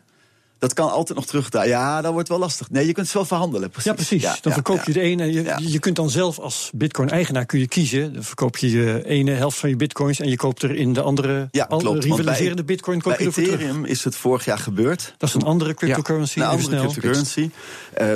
Dat 0.59 0.73
kan 0.73 0.91
altijd 0.91 1.17
nog 1.17 1.27
terugdraaien. 1.27 1.69
Ja, 1.69 2.01
dat 2.01 2.13
wordt 2.13 2.29
wel 2.29 2.39
lastig. 2.39 2.69
Nee, 2.69 2.85
je 2.85 2.93
kunt 2.93 3.05
het 3.05 3.15
wel 3.15 3.25
verhandelen. 3.25 3.69
Precies. 3.69 3.89
Ja, 3.89 3.93
precies. 3.93 4.41
dan 4.41 4.53
verkoop 4.53 4.83
je 4.83 4.93
de 4.93 4.99
ene. 4.99 5.23
en 5.23 5.31
Je, 5.31 5.55
je 5.71 5.79
kunt 5.79 5.95
dan 5.95 6.09
zelf 6.09 6.39
als 6.39 6.69
Bitcoin-eigenaar 6.73 7.45
kun 7.45 7.59
je 7.59 7.67
kiezen. 7.67 8.13
Dan 8.13 8.23
verkoop 8.23 8.57
je 8.57 8.69
je 8.71 9.05
ene 9.05 9.31
helft 9.31 9.57
van 9.57 9.69
je 9.69 9.75
Bitcoins 9.75 10.19
en 10.19 10.29
je 10.29 10.35
koopt 10.37 10.63
er 10.63 10.75
in 10.75 10.93
de 10.93 11.01
andere 11.01 11.47
Ja, 11.51 11.65
al- 11.69 11.77
klopt. 11.79 12.05
Want 12.05 12.17
rivaliserende 12.19 12.55
bij- 12.55 12.65
Bitcoin 12.75 13.01
koop 13.01 13.11
Bij 13.11 13.21
je 13.21 13.27
ervoor 13.27 13.43
terug. 13.43 13.59
Ethereum 13.59 13.85
is 13.85 14.03
het 14.03 14.15
vorig 14.15 14.45
jaar 14.45 14.59
gebeurd. 14.59 15.13
Dat 15.17 15.29
is 15.29 15.35
een 15.35 15.43
andere 15.43 15.73
cryptocurrency. 15.73 16.39
Een 16.39 16.45
andere 16.45 16.63
snel. 16.63 16.81
cryptocurrency. 16.81 17.49
Eh, 17.93 18.13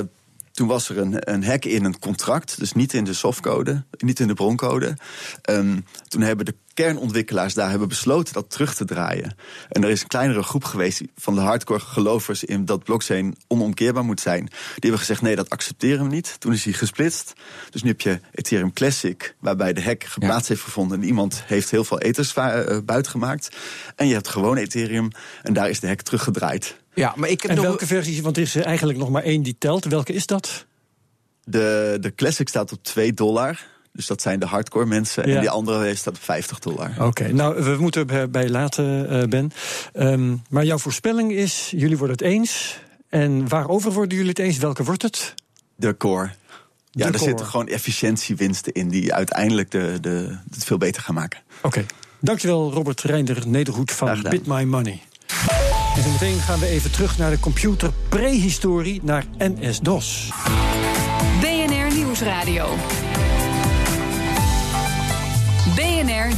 toen 0.52 0.66
was 0.68 0.88
er 0.88 0.98
een, 0.98 1.32
een 1.32 1.44
hack 1.44 1.64
in 1.64 1.84
een 1.84 1.98
contract, 1.98 2.58
dus 2.58 2.72
niet 2.72 2.92
in 2.92 3.04
de 3.04 3.12
softcode, 3.14 3.84
niet 3.98 4.20
in 4.20 4.26
de 4.26 4.34
broncode. 4.34 4.96
Ehm, 5.42 5.78
toen 6.08 6.20
hebben 6.20 6.44
de 6.46 6.54
kernontwikkelaars 6.74 7.54
daar 7.54 7.70
hebben 7.70 7.88
besloten 7.88 8.34
dat 8.34 8.50
terug 8.50 8.74
te 8.74 8.84
draaien. 8.84 9.36
En 9.68 9.84
er 9.84 9.90
is 9.90 10.00
een 10.00 10.06
kleinere 10.06 10.42
groep 10.42 10.64
geweest 10.64 11.00
van 11.16 11.34
de 11.34 11.40
hardcore 11.40 11.80
gelovers 11.80 12.44
in 12.44 12.64
dat 12.64 12.84
blockchain 12.84 13.36
onomkeerbaar 13.46 14.04
moet 14.04 14.20
zijn. 14.20 14.44
Die 14.44 14.54
hebben 14.74 14.98
gezegd: 14.98 15.22
nee, 15.22 15.36
dat 15.36 15.50
accepteren 15.50 16.04
we 16.04 16.14
niet. 16.14 16.36
Toen 16.38 16.52
is 16.52 16.64
hij 16.64 16.72
gesplitst. 16.72 17.32
Dus 17.70 17.82
nu 17.82 17.88
heb 17.88 18.00
je 18.00 18.20
Ethereum 18.32 18.72
Classic, 18.72 19.34
waarbij 19.40 19.72
de 19.72 19.82
hack 19.82 20.04
geplaatst 20.04 20.48
heeft 20.48 20.62
gevonden. 20.62 21.00
En 21.00 21.06
iemand 21.06 21.42
heeft 21.46 21.70
heel 21.70 21.84
veel 21.84 22.00
ethers 22.00 22.36
uh, 22.36 22.78
buiten 22.84 23.10
gemaakt. 23.10 23.56
En 23.96 24.06
je 24.06 24.14
hebt 24.14 24.28
gewoon 24.28 24.56
Ethereum 24.56 25.10
en 25.42 25.52
daar 25.52 25.70
is 25.70 25.80
de 25.80 25.86
hack 25.86 26.00
teruggedraaid. 26.00 26.82
Ja, 26.94 27.12
maar 27.16 27.28
ik 27.28 27.40
heb 27.42 27.50
En 27.50 27.56
nog 27.56 27.64
welke 27.64 27.86
versie? 27.86 28.22
Want 28.22 28.36
er 28.36 28.42
is 28.42 28.54
eigenlijk 28.54 28.98
nog 28.98 29.10
maar 29.10 29.22
één 29.22 29.42
die 29.42 29.56
telt. 29.58 29.84
Welke 29.84 30.12
is 30.12 30.26
dat? 30.26 30.66
De, 31.44 31.96
de 32.00 32.14
Classic 32.14 32.48
staat 32.48 32.72
op 32.72 32.82
2 32.82 33.12
dollar. 33.12 33.72
Dus 33.96 34.06
dat 34.06 34.22
zijn 34.22 34.40
de 34.40 34.46
hardcore 34.46 34.86
mensen. 34.86 35.28
Ja. 35.28 35.34
En 35.34 35.40
die 35.40 35.50
andere 35.50 35.94
staat 35.94 36.14
op 36.14 36.22
50 36.22 36.58
dollar. 36.58 36.90
Oké, 36.98 37.32
nou, 37.32 37.62
we 37.62 37.76
moeten 37.78 38.08
er 38.08 38.30
bij 38.30 38.48
laten, 38.48 39.12
uh, 39.12 39.22
Ben. 39.22 39.52
Um, 39.94 40.42
maar 40.48 40.64
jouw 40.64 40.78
voorspelling 40.78 41.32
is, 41.32 41.72
jullie 41.76 41.98
worden 41.98 42.16
het 42.16 42.26
eens. 42.26 42.78
En 43.08 43.48
waarover 43.48 43.92
worden 43.92 44.16
jullie 44.16 44.30
het 44.30 44.38
eens? 44.38 44.58
Welke 44.58 44.84
wordt 44.84 45.02
het? 45.02 45.34
De 45.76 45.96
core. 45.96 46.30
Ja, 46.90 47.06
er 47.06 47.12
core. 47.12 47.24
zitten 47.24 47.46
gewoon 47.46 47.68
efficiëntiewinsten 47.68 48.72
in 48.72 48.88
die 48.88 49.14
uiteindelijk 49.14 49.70
de, 49.70 49.98
de, 50.00 50.38
het 50.50 50.64
veel 50.64 50.78
beter 50.78 51.02
gaan 51.02 51.14
maken. 51.14 51.40
Oké. 51.56 51.66
Okay. 51.66 51.86
Dankjewel, 52.20 52.72
Robert 52.72 53.02
Reinder 53.02 53.48
Nederhoed 53.48 53.92
van 53.92 54.26
Bit 54.28 54.46
My 54.46 54.62
Money. 54.62 55.02
En 55.96 56.02
zo 56.02 56.10
meteen 56.10 56.38
gaan 56.38 56.58
we 56.58 56.66
even 56.66 56.90
terug 56.90 57.18
naar 57.18 57.30
de 57.30 57.40
computer 57.40 57.90
prehistorie, 58.08 59.00
naar 59.02 59.24
NS-DOS. 59.38 60.30
BNR 61.40 61.94
Nieuwsradio. 61.94 62.76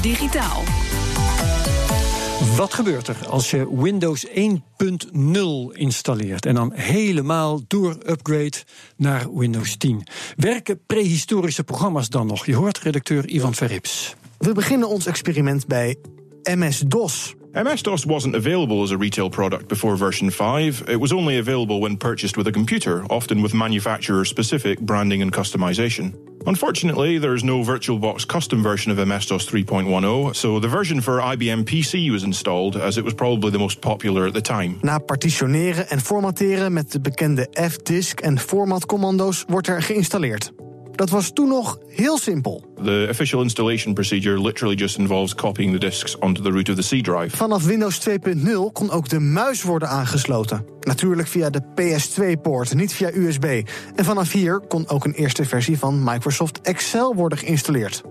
Digitaal. 0.06 0.62
Wat 2.56 2.74
gebeurt 2.74 3.08
er 3.08 3.16
als 3.28 3.50
je 3.50 3.76
Windows 3.80 4.26
1.0 4.26 4.32
installeert 5.72 6.46
en 6.46 6.54
dan 6.54 6.72
helemaal 6.74 7.60
door 7.66 7.96
upgrade 8.06 8.56
naar 8.96 9.34
Windows 9.34 9.76
10? 9.76 10.06
Werken 10.36 10.80
prehistorische 10.86 11.64
programma's 11.64 12.08
dan 12.08 12.26
nog? 12.26 12.46
Je 12.46 12.54
hoort 12.54 12.78
redacteur 12.78 13.28
Ivan 13.28 13.54
Verrips. 13.54 14.14
We 14.38 14.52
beginnen 14.52 14.88
ons 14.88 15.06
experiment 15.06 15.66
bij 15.66 15.96
MS-DOS. 16.54 17.34
MS-DOS 17.52 18.04
wasn't 18.04 18.34
available 18.34 18.82
as 18.82 18.92
a 18.92 18.96
retail 18.96 19.28
product 19.28 19.66
before 19.66 19.96
version 19.96 20.30
5. 20.30 20.80
It 20.80 20.98
was 20.98 21.12
only 21.12 21.38
available 21.38 21.80
when 21.80 21.96
purchased 21.96 22.36
with 22.36 22.46
a 22.46 22.50
computer, 22.50 23.04
often 23.06 23.42
with 23.42 23.52
manufacturer-specific 23.52 24.80
branding 24.80 25.22
and 25.22 25.36
customization. 25.36 26.35
Unfortunately, 26.46 27.18
there 27.18 27.34
is 27.34 27.42
no 27.42 27.64
VirtualBox 27.64 28.26
custom 28.26 28.62
version 28.62 28.92
of 28.92 29.06
MS-DOS 29.06 29.50
3.10, 29.50 30.34
so 30.34 30.60
the 30.60 30.68
version 30.68 31.00
for 31.02 31.18
IBM 31.18 31.64
PC 31.64 32.08
was 32.10 32.22
installed 32.22 32.76
as 32.76 32.98
it 32.98 33.04
was 33.04 33.14
probably 33.14 33.50
the 33.50 33.58
most 33.58 33.80
popular 33.80 34.26
at 34.26 34.32
the 34.32 34.40
time. 34.40 34.78
Na 34.80 34.98
partitioneren 34.98 35.88
en 35.88 36.00
formateren 36.00 36.72
met 36.72 36.92
de 36.92 37.00
bekende 37.00 37.48
F-disk 37.70 38.20
en 38.20 38.38
formatcommando's 38.38 39.44
wordt 39.48 39.68
er 39.68 39.82
geïnstalleerd. 39.82 40.52
Dat 40.96 41.10
was 41.10 41.30
toen 41.32 41.48
nog 41.48 41.78
heel 41.88 42.18
simpel. 42.18 42.64
The 42.82 43.06
official 43.10 43.42
installation 43.42 43.94
procedure 43.94 44.40
literally 44.40 44.76
just 44.76 44.98
involves 44.98 45.34
copying 45.34 45.72
the 45.72 45.78
disks 45.78 46.18
onto 46.18 46.42
the 46.42 46.50
root 46.50 46.68
of 46.68 46.76
the 46.76 46.96
C 46.96 47.02
drive. 47.02 47.36
Vanaf 47.36 47.64
Windows 47.64 48.08
2.0 48.08 48.72
kon 48.72 48.90
ook 48.90 49.08
de 49.08 49.20
muis 49.20 49.62
worden 49.62 49.88
aangesloten. 49.88 50.64
Natuurlijk 50.80 51.28
via 51.28 51.50
de 51.50 51.62
PS2-poort, 51.62 52.74
niet 52.74 52.94
via 52.94 53.10
USB. 53.14 53.62
En 53.94 54.04
vanaf 54.04 54.32
hier 54.32 54.60
kon 54.60 54.88
ook 54.88 55.04
een 55.04 55.12
eerste 55.12 55.44
versie 55.44 55.78
van 55.78 56.04
Microsoft 56.04 56.60
Excel 56.60 57.14
worden 57.14 57.38
geïnstalleerd. 57.38 58.02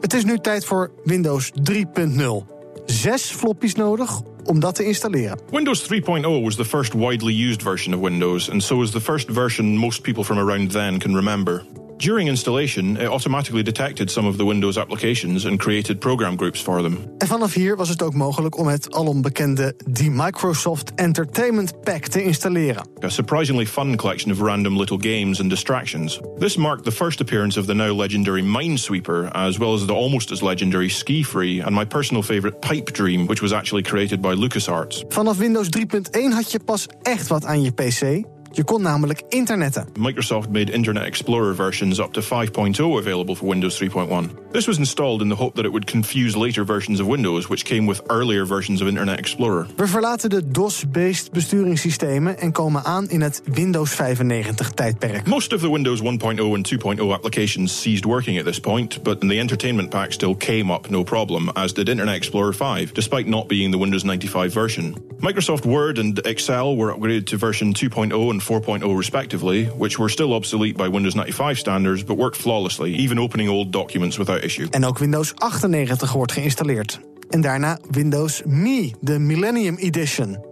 Het 0.00 0.14
is 0.14 0.24
nu 0.24 0.38
tijd 0.38 0.64
voor 0.64 0.90
Windows 1.04 1.52
3.0. 1.72 2.58
Zes 2.86 3.22
floppies 3.22 3.74
nodig 3.74 4.20
om 4.44 4.60
dat 4.60 4.74
te 4.74 4.84
installeren. 4.84 5.38
Windows 5.50 5.82
3.0 5.82 6.42
was 6.42 6.54
the 6.54 6.64
first 6.64 6.92
widely 6.92 7.48
used 7.48 7.62
version 7.62 7.94
of 7.94 8.00
Windows, 8.00 8.50
and 8.50 8.62
so 8.62 8.82
is 8.82 8.90
the 8.90 9.00
first 9.00 9.30
version 9.30 9.76
most 9.76 10.02
people 10.02 10.24
from 10.24 10.38
around 10.38 10.70
then 10.70 10.98
can 10.98 11.14
remember. 11.14 11.64
During 12.00 12.28
installation, 12.28 12.96
it 12.96 13.08
automatically 13.08 13.62
detected 13.62 14.10
some 14.10 14.28
of 14.28 14.36
the 14.36 14.44
Windows 14.44 14.78
applications 14.78 15.44
and 15.44 15.58
created 15.58 16.00
program 16.00 16.36
groups 16.36 16.60
for 16.60 16.82
them. 16.82 16.98
En 17.18 17.26
vanaf 17.26 17.54
hier 17.54 17.76
was 17.76 17.88
het 17.88 18.02
ook 18.02 18.14
mogelijk 18.14 18.58
om 18.58 18.66
het 18.66 18.94
alom 18.94 19.22
bekende 19.22 19.76
The 19.92 20.10
Microsoft 20.10 20.94
Entertainment 20.94 21.80
Pack 21.80 22.06
te 22.06 22.22
installeren. 22.22 22.86
A 23.04 23.08
surprisingly 23.08 23.66
fun 23.66 23.96
collection 23.96 24.32
of 24.32 24.40
random 24.40 24.76
little 24.76 24.98
games 25.00 25.40
and 25.40 25.50
distractions. 25.50 26.20
This 26.38 26.56
marked 26.56 26.84
the 26.84 26.92
first 26.92 27.20
appearance 27.20 27.60
of 27.60 27.66
the 27.66 27.74
now 27.74 27.96
legendary 27.96 28.42
Minesweeper, 28.42 29.30
as 29.32 29.58
well 29.58 29.74
as 29.74 29.84
the 29.84 29.92
almost 29.92 30.30
as 30.30 30.40
legendary 30.40 30.88
Ski 30.88 31.22
Free, 31.22 31.62
and 31.62 31.74
my 31.74 31.84
personal 31.84 32.22
favorite 32.22 32.60
Pipe 32.60 32.92
Dream, 32.92 33.26
which 33.26 33.42
was 33.42 33.52
actually 33.52 33.82
created 33.82 34.20
by 34.20 34.34
LucasArts. 34.34 35.04
Vanaf 35.08 35.38
Windows 35.38 35.68
3.1 35.68 36.32
had 36.32 36.50
je 36.50 36.58
pas 36.64 36.86
echt 37.02 37.28
wat 37.28 37.44
aan 37.44 37.62
je 37.62 37.72
PC. 37.72 38.24
Je 38.52 38.64
kon 38.64 38.82
namelijk 38.82 39.22
internetten. 39.28 39.88
Microsoft 39.98 40.48
made 40.48 40.72
Internet 40.72 41.04
Explorer 41.04 41.54
versions 41.54 41.98
up 41.98 42.12
to 42.12 42.20
5.0 42.20 42.98
available 42.98 43.34
for 43.34 43.48
Windows 43.48 43.82
3.1. 43.82 44.50
This 44.52 44.66
was 44.66 44.78
installed 44.78 45.22
in 45.22 45.28
the 45.28 45.34
hope 45.36 45.54
that 45.54 45.64
it 45.64 45.70
would 45.70 45.90
confuse 45.90 46.38
later 46.38 46.64
versions 46.64 47.00
of 47.00 47.06
Windows, 47.06 47.46
which 47.46 47.64
came 47.64 47.86
with 47.86 48.02
earlier 48.06 48.46
versions 48.46 48.80
of 48.80 48.88
Internet 48.88 49.18
Explorer. 49.18 49.66
We 49.76 49.86
verlaten 49.86 50.30
de 50.30 50.50
DOS-based 50.50 51.32
besturingssystemen 51.32 52.38
en 52.38 52.52
komen 52.52 52.84
aan 52.84 53.08
in 53.08 53.20
het 53.20 53.42
Windows 53.44 53.94
95 53.94 54.70
tijdperk. 54.70 55.26
Most 55.26 55.52
of 55.52 55.60
the 55.60 55.70
Windows 55.70 56.00
1.0 56.00 56.54
and 56.54 56.68
2.0 56.68 57.12
applications 57.12 57.80
ceased 57.80 58.04
working 58.04 58.38
at 58.38 58.44
this 58.44 58.60
point, 58.60 59.02
but 59.02 59.20
the 59.20 59.38
Entertainment 59.38 59.90
Pack 59.90 60.12
still 60.12 60.34
came 60.34 60.72
up 60.72 60.90
no 60.90 61.02
problem, 61.02 61.50
as 61.54 61.72
did 61.72 61.88
Internet 61.88 62.16
Explorer 62.16 62.52
5, 62.52 62.92
despite 62.92 63.26
not 63.26 63.48
being 63.48 63.70
the 63.70 63.78
Windows 63.78 64.04
95 64.04 64.52
version. 64.52 64.94
Microsoft 65.20 65.64
Word 65.64 65.98
and 65.98 66.18
Excel 66.24 66.76
were 66.76 66.94
upgraded 66.94 67.26
to 67.26 67.36
version 67.36 67.72
2.0 67.72 68.30
and 68.30 68.39
4.0 68.40 68.96
respectively, 68.96 69.70
which 69.76 69.98
were 69.98 70.10
still 70.10 70.32
obsolete 70.32 70.76
by 70.76 70.88
Windows 70.88 71.14
95 71.14 71.58
standards, 71.58 72.04
but 72.04 72.16
worked 72.16 72.40
flawlessly, 72.40 72.94
even 72.94 73.18
opening 73.18 73.50
old 73.50 73.72
documents 73.72 74.16
without 74.16 74.44
issue. 74.44 74.66
En 74.70 74.84
ook 74.84 74.98
Windows 74.98 75.34
98 75.34 76.12
wordt 76.12 76.32
geïnstalleerd. 76.32 77.00
En 77.28 77.40
daarna 77.40 77.78
Windows 77.90 78.42
Me, 78.44 78.90
de 79.00 79.18
Millennium 79.18 79.76
Edition. 79.76 80.44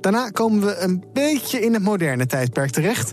Daarna 0.00 0.30
komen 0.30 0.60
we 0.60 0.76
een 0.76 1.04
beetje 1.12 1.60
in 1.60 1.72
het 1.74 1.82
moderne 1.82 2.26
tijdperk 2.26 2.70
terecht. 2.70 3.12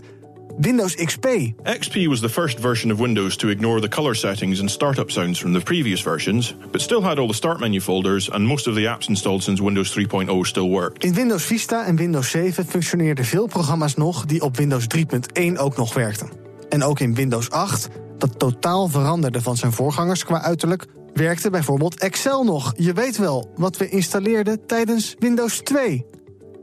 Windows 0.58 0.96
XP. 0.96 1.54
XP 1.64 2.08
was 2.08 2.20
the 2.20 2.28
first 2.28 2.58
version 2.58 2.90
of 2.90 2.98
Windows 2.98 3.36
to 3.36 3.48
ignore 3.48 3.80
the 3.80 3.88
color 3.88 4.14
settings 4.14 4.60
and 4.60 4.70
startup 4.70 5.10
sounds 5.10 5.38
from 5.38 5.52
the 5.52 5.60
previous 5.60 6.02
versions, 6.02 6.54
but 6.70 6.80
still 6.80 7.02
had 7.02 7.18
all 7.18 7.26
the 7.26 7.34
start 7.34 7.60
menu 7.60 7.80
folders 7.80 8.30
and 8.30 8.46
most 8.46 8.66
of 8.66 8.74
the 8.74 8.86
apps 8.86 9.08
installed 9.08 9.42
since 9.42 9.62
Windows 9.62 9.90
3.0 9.90 10.46
still 10.46 10.68
worked. 10.68 11.04
In 11.04 11.14
Windows 11.14 11.44
Vista 11.44 11.84
en 11.84 11.96
Windows 11.96 12.30
7 12.30 12.64
functioneerden 12.64 13.24
veel 13.24 13.46
programma's 13.46 13.94
nog 13.94 14.26
die 14.26 14.42
op 14.42 14.56
Windows 14.56 14.86
3.1 14.96 15.52
ook 15.56 15.76
nog 15.76 15.94
werkten. 15.94 16.30
En 16.68 16.82
ook 16.82 17.00
in 17.00 17.14
Windows 17.14 17.50
8, 17.50 17.88
dat 18.18 18.38
totaal 18.38 18.88
veranderde 18.88 19.40
van 19.40 19.56
zijn 19.56 19.72
voorgangers 19.72 20.24
qua 20.24 20.42
uiterlijk, 20.42 20.86
werkte 21.14 21.50
bijvoorbeeld 21.50 21.98
Excel 21.98 22.44
nog. 22.44 22.72
Je 22.76 22.92
weet 22.92 23.16
wel 23.16 23.52
wat 23.56 23.76
we 23.76 23.88
installeerden 23.88 24.66
tijdens 24.66 25.14
Windows 25.18 25.58
2. 25.58 26.06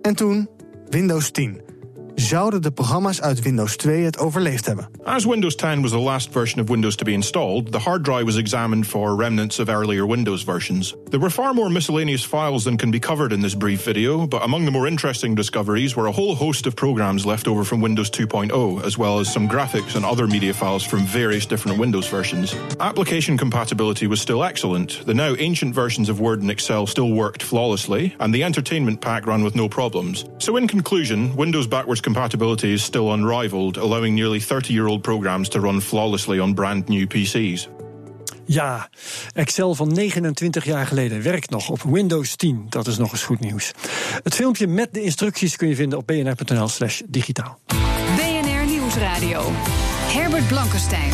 En 0.01 0.15
toen 0.15 0.49
Windows 0.89 1.31
10. 1.31 1.72
Zouden 2.15 2.61
de 2.61 2.71
programma's 2.71 3.21
uit 3.21 3.41
Windows 3.41 3.75
2 3.75 4.03
het 4.03 4.17
overleefd 4.17 4.65
hebben? 4.65 4.89
As 5.03 5.25
Windows 5.25 5.55
10 5.55 5.81
was 5.81 5.91
the 5.91 5.99
last 5.99 6.31
version 6.31 6.61
of 6.61 6.69
Windows 6.69 6.95
to 6.95 7.05
be 7.05 7.11
installed, 7.11 7.71
the 7.71 7.77
hard 7.79 8.03
drive 8.03 8.23
was 8.23 8.37
examined 8.37 8.87
for 8.87 9.15
remnants 9.15 9.59
of 9.59 9.67
earlier 9.67 10.05
Windows 10.07 10.43
versions. 10.43 10.95
There 11.09 11.19
were 11.19 11.31
far 11.31 11.53
more 11.53 11.69
miscellaneous 11.69 12.23
files 12.23 12.63
than 12.63 12.77
can 12.77 12.91
be 12.91 12.99
covered 12.99 13.31
in 13.31 13.41
this 13.41 13.55
brief 13.55 13.83
video, 13.83 14.27
but 14.27 14.43
among 14.43 14.65
the 14.65 14.71
more 14.71 14.87
interesting 14.87 15.35
discoveries 15.35 15.95
were 15.95 16.07
a 16.07 16.11
whole 16.11 16.35
host 16.35 16.65
of 16.65 16.75
programs 16.75 17.25
left 17.25 17.47
over 17.47 17.63
from 17.63 17.81
Windows 17.81 18.09
2.0, 18.09 18.83
as 18.83 18.97
well 18.97 19.19
as 19.19 19.33
some 19.33 19.47
graphics 19.47 19.95
and 19.95 20.05
other 20.05 20.27
media 20.27 20.53
files 20.53 20.83
from 20.83 21.05
various 21.05 21.47
different 21.47 21.79
Windows 21.79 22.07
versions. 22.07 22.55
Application 22.79 23.37
compatibility 23.37 24.07
was 24.07 24.21
still 24.21 24.43
excellent. 24.43 25.05
The 25.05 25.13
now 25.13 25.35
ancient 25.39 25.75
versions 25.75 26.09
of 26.09 26.19
Word 26.19 26.41
and 26.41 26.51
Excel 26.51 26.85
still 26.85 27.11
worked 27.11 27.41
flawlessly, 27.41 28.15
and 28.19 28.33
the 28.33 28.43
entertainment 28.43 29.01
pack 29.01 29.25
ran 29.25 29.43
with 29.43 29.55
no 29.55 29.67
problems. 29.67 30.25
So, 30.37 30.57
in 30.57 30.67
conclusion, 30.67 31.35
Windows 31.35 31.67
backwards 31.67 32.02
compatibility 32.03 32.67
is 32.67 32.83
still 32.83 33.11
unrivaled, 33.11 33.77
allowing 33.77 34.15
nearly 34.15 34.39
30 34.39 34.73
year 34.73 34.87
old 34.87 35.01
programs 35.01 35.49
to 35.49 35.59
run 35.59 35.81
flawlessly 35.81 36.39
on 36.39 36.53
brand 36.53 36.87
new 36.87 37.07
PCs. 37.07 37.69
Ja, 38.45 38.89
Excel 39.33 39.75
van 39.75 39.93
29 39.93 40.65
jaar 40.65 40.87
geleden 40.87 41.21
werkt 41.21 41.49
nog 41.49 41.69
op 41.69 41.81
Windows 41.81 42.35
10. 42.35 42.65
Dat 42.69 42.87
is 42.87 42.97
nog 42.97 43.11
eens 43.11 43.23
goed 43.23 43.39
nieuws. 43.39 43.71
Het 44.23 44.35
filmpje 44.35 44.67
met 44.67 44.93
de 44.93 45.01
instructies 45.01 45.55
kun 45.55 45.67
je 45.67 45.75
vinden 45.75 45.99
op 45.99 46.07
bnr.nl/slash 46.07 47.01
digitaal. 47.07 47.59
BNR 48.15 48.65
Nieuwsradio. 48.65 49.41
Herbert 50.13 50.47
Blankenstein. 50.47 51.11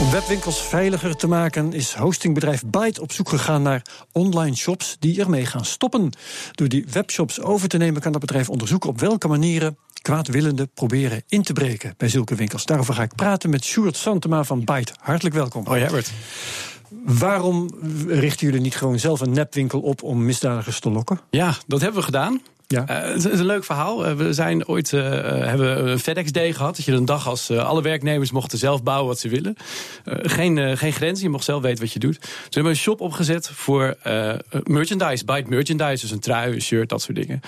Om 0.00 0.10
webwinkels 0.10 0.62
veiliger 0.62 1.16
te 1.16 1.26
maken 1.26 1.72
is 1.72 1.94
hostingbedrijf 1.94 2.62
Byte 2.66 3.00
op 3.00 3.12
zoek 3.12 3.28
gegaan 3.28 3.62
naar 3.62 3.82
online 4.12 4.56
shops 4.56 4.96
die 4.98 5.20
ermee 5.20 5.46
gaan 5.46 5.64
stoppen. 5.64 6.12
Door 6.52 6.68
die 6.68 6.86
webshops 6.90 7.40
over 7.40 7.68
te 7.68 7.76
nemen 7.76 8.00
kan 8.00 8.12
dat 8.12 8.20
bedrijf 8.20 8.48
onderzoeken 8.48 8.90
op 8.90 9.00
welke 9.00 9.28
manieren 9.28 9.78
kwaadwillenden 10.04 10.70
proberen 10.74 11.22
in 11.28 11.42
te 11.42 11.52
breken 11.52 11.94
bij 11.96 12.08
zulke 12.08 12.34
winkels. 12.34 12.64
Daarover 12.64 12.94
ga 12.94 13.02
ik 13.02 13.14
praten 13.14 13.50
met 13.50 13.64
Sjoerd 13.64 13.96
Santema 13.96 14.44
van 14.44 14.64
Byte. 14.64 14.92
Hartelijk 15.00 15.34
welkom. 15.34 15.66
Hoi 15.66 15.80
Herbert. 15.80 16.10
Waarom 17.04 17.70
richten 18.06 18.46
jullie 18.46 18.60
niet 18.60 18.76
gewoon 18.76 18.98
zelf 18.98 19.20
een 19.20 19.32
nepwinkel 19.32 19.80
op 19.80 20.02
om 20.02 20.24
misdadigers 20.24 20.80
te 20.80 20.90
lokken? 20.90 21.20
Ja, 21.30 21.54
dat 21.66 21.80
hebben 21.80 21.98
we 21.98 22.04
gedaan. 22.04 22.40
Ja. 22.66 22.88
Uh, 22.90 23.12
het 23.14 23.24
is 23.24 23.38
een 23.38 23.46
leuk 23.46 23.64
verhaal. 23.64 24.08
Uh, 24.08 24.16
we 24.16 24.32
zijn 24.32 24.66
ooit 24.66 24.92
uh, 24.92 25.02
hebben 25.20 25.88
een 25.88 25.98
FedEx 25.98 26.32
Day 26.32 26.52
gehad. 26.52 26.76
Dat 26.76 26.84
je 26.84 26.92
een 26.92 27.04
dag 27.04 27.28
als 27.28 27.50
alle 27.50 27.82
werknemers 27.82 28.30
mochten 28.30 28.58
zelf 28.58 28.82
bouwen 28.82 29.08
wat 29.08 29.18
ze 29.18 29.28
willen. 29.28 29.56
geen, 30.04 30.78
geen 30.78 30.92
grenzen, 30.92 31.24
je 31.24 31.30
mocht 31.30 31.44
zelf 31.44 31.62
weten 31.62 31.84
wat 31.84 31.92
je 31.92 31.98
doet. 31.98 32.20
Dus 32.20 32.30
we 32.30 32.48
hebben 32.50 32.72
een 32.72 32.78
shop 32.78 33.00
opgezet 33.00 33.50
voor 33.52 33.96
merchandise. 34.62 35.24
Byte 35.24 35.48
merchandise, 35.48 36.00
dus 36.00 36.10
een 36.10 36.20
trui, 36.20 36.54
een 36.54 36.62
shirt, 36.62 36.88
dat 36.88 37.02
soort 37.02 37.16
dingen. 37.16 37.40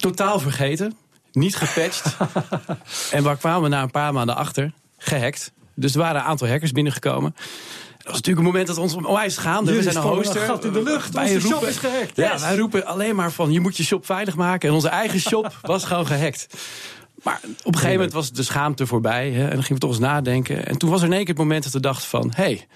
Totaal 0.00 0.38
vergeten. 0.38 0.96
Niet 1.32 1.56
gepatcht. 1.56 2.16
en 3.16 3.22
waar 3.22 3.36
kwamen 3.36 3.62
we 3.62 3.68
na 3.68 3.82
een 3.82 3.90
paar 3.90 4.12
maanden 4.12 4.36
achter? 4.36 4.72
Gehackt. 4.98 5.52
Dus 5.74 5.92
er 5.94 6.00
waren 6.00 6.20
een 6.20 6.26
aantal 6.26 6.48
hackers 6.48 6.72
binnengekomen. 6.72 7.34
Dat 7.34 8.12
was 8.12 8.14
natuurlijk 8.22 8.38
een 8.38 8.52
moment 8.52 8.66
dat 8.66 8.78
ons 8.78 8.94
onwijs 8.94 9.36
gaande. 9.36 9.70
Jullie 9.70 9.86
we 9.86 9.92
zijn 9.92 10.04
een 10.04 10.10
hoster. 10.10 10.40
Een 10.40 10.46
gat 10.46 10.64
in 10.64 10.72
de 10.72 10.82
lucht. 10.82 11.14
Wij 11.14 11.22
Onze 11.22 11.38
roepen, 11.48 11.58
shop 11.58 11.68
is 11.68 11.76
gehackt. 11.76 12.16
Ja, 12.16 12.32
Yes. 12.32 12.40
wij 12.40 12.56
roepen 12.56 12.86
alleen 12.86 13.16
maar 13.16 13.32
van 13.32 13.52
je 13.52 13.60
moet 13.60 13.76
je 13.76 13.84
shop 13.84 14.06
veilig 14.06 14.36
maken. 14.36 14.68
En 14.68 14.74
onze 14.74 14.88
eigen 14.88 15.20
shop 15.30 15.58
was 15.62 15.84
gewoon 15.84 16.06
gehackt. 16.06 16.46
Maar 17.22 17.40
op 17.44 17.66
een 17.66 17.74
gegeven 17.74 17.92
moment 17.94 18.12
was 18.12 18.32
de 18.32 18.42
schaamte 18.42 18.86
voorbij. 18.86 19.30
Hè, 19.30 19.42
en 19.44 19.50
dan 19.50 19.62
gingen 19.62 19.74
we 19.74 19.78
toch 19.78 19.90
eens 19.90 19.98
nadenken. 19.98 20.66
En 20.66 20.78
toen 20.78 20.90
was 20.90 21.00
er 21.00 21.06
in 21.06 21.12
één 21.12 21.24
keer 21.24 21.34
het 21.34 21.42
moment 21.42 21.64
dat 21.64 21.72
we 21.72 21.80
dachten 21.80 22.08
van... 22.08 22.32
hey, 22.34 22.66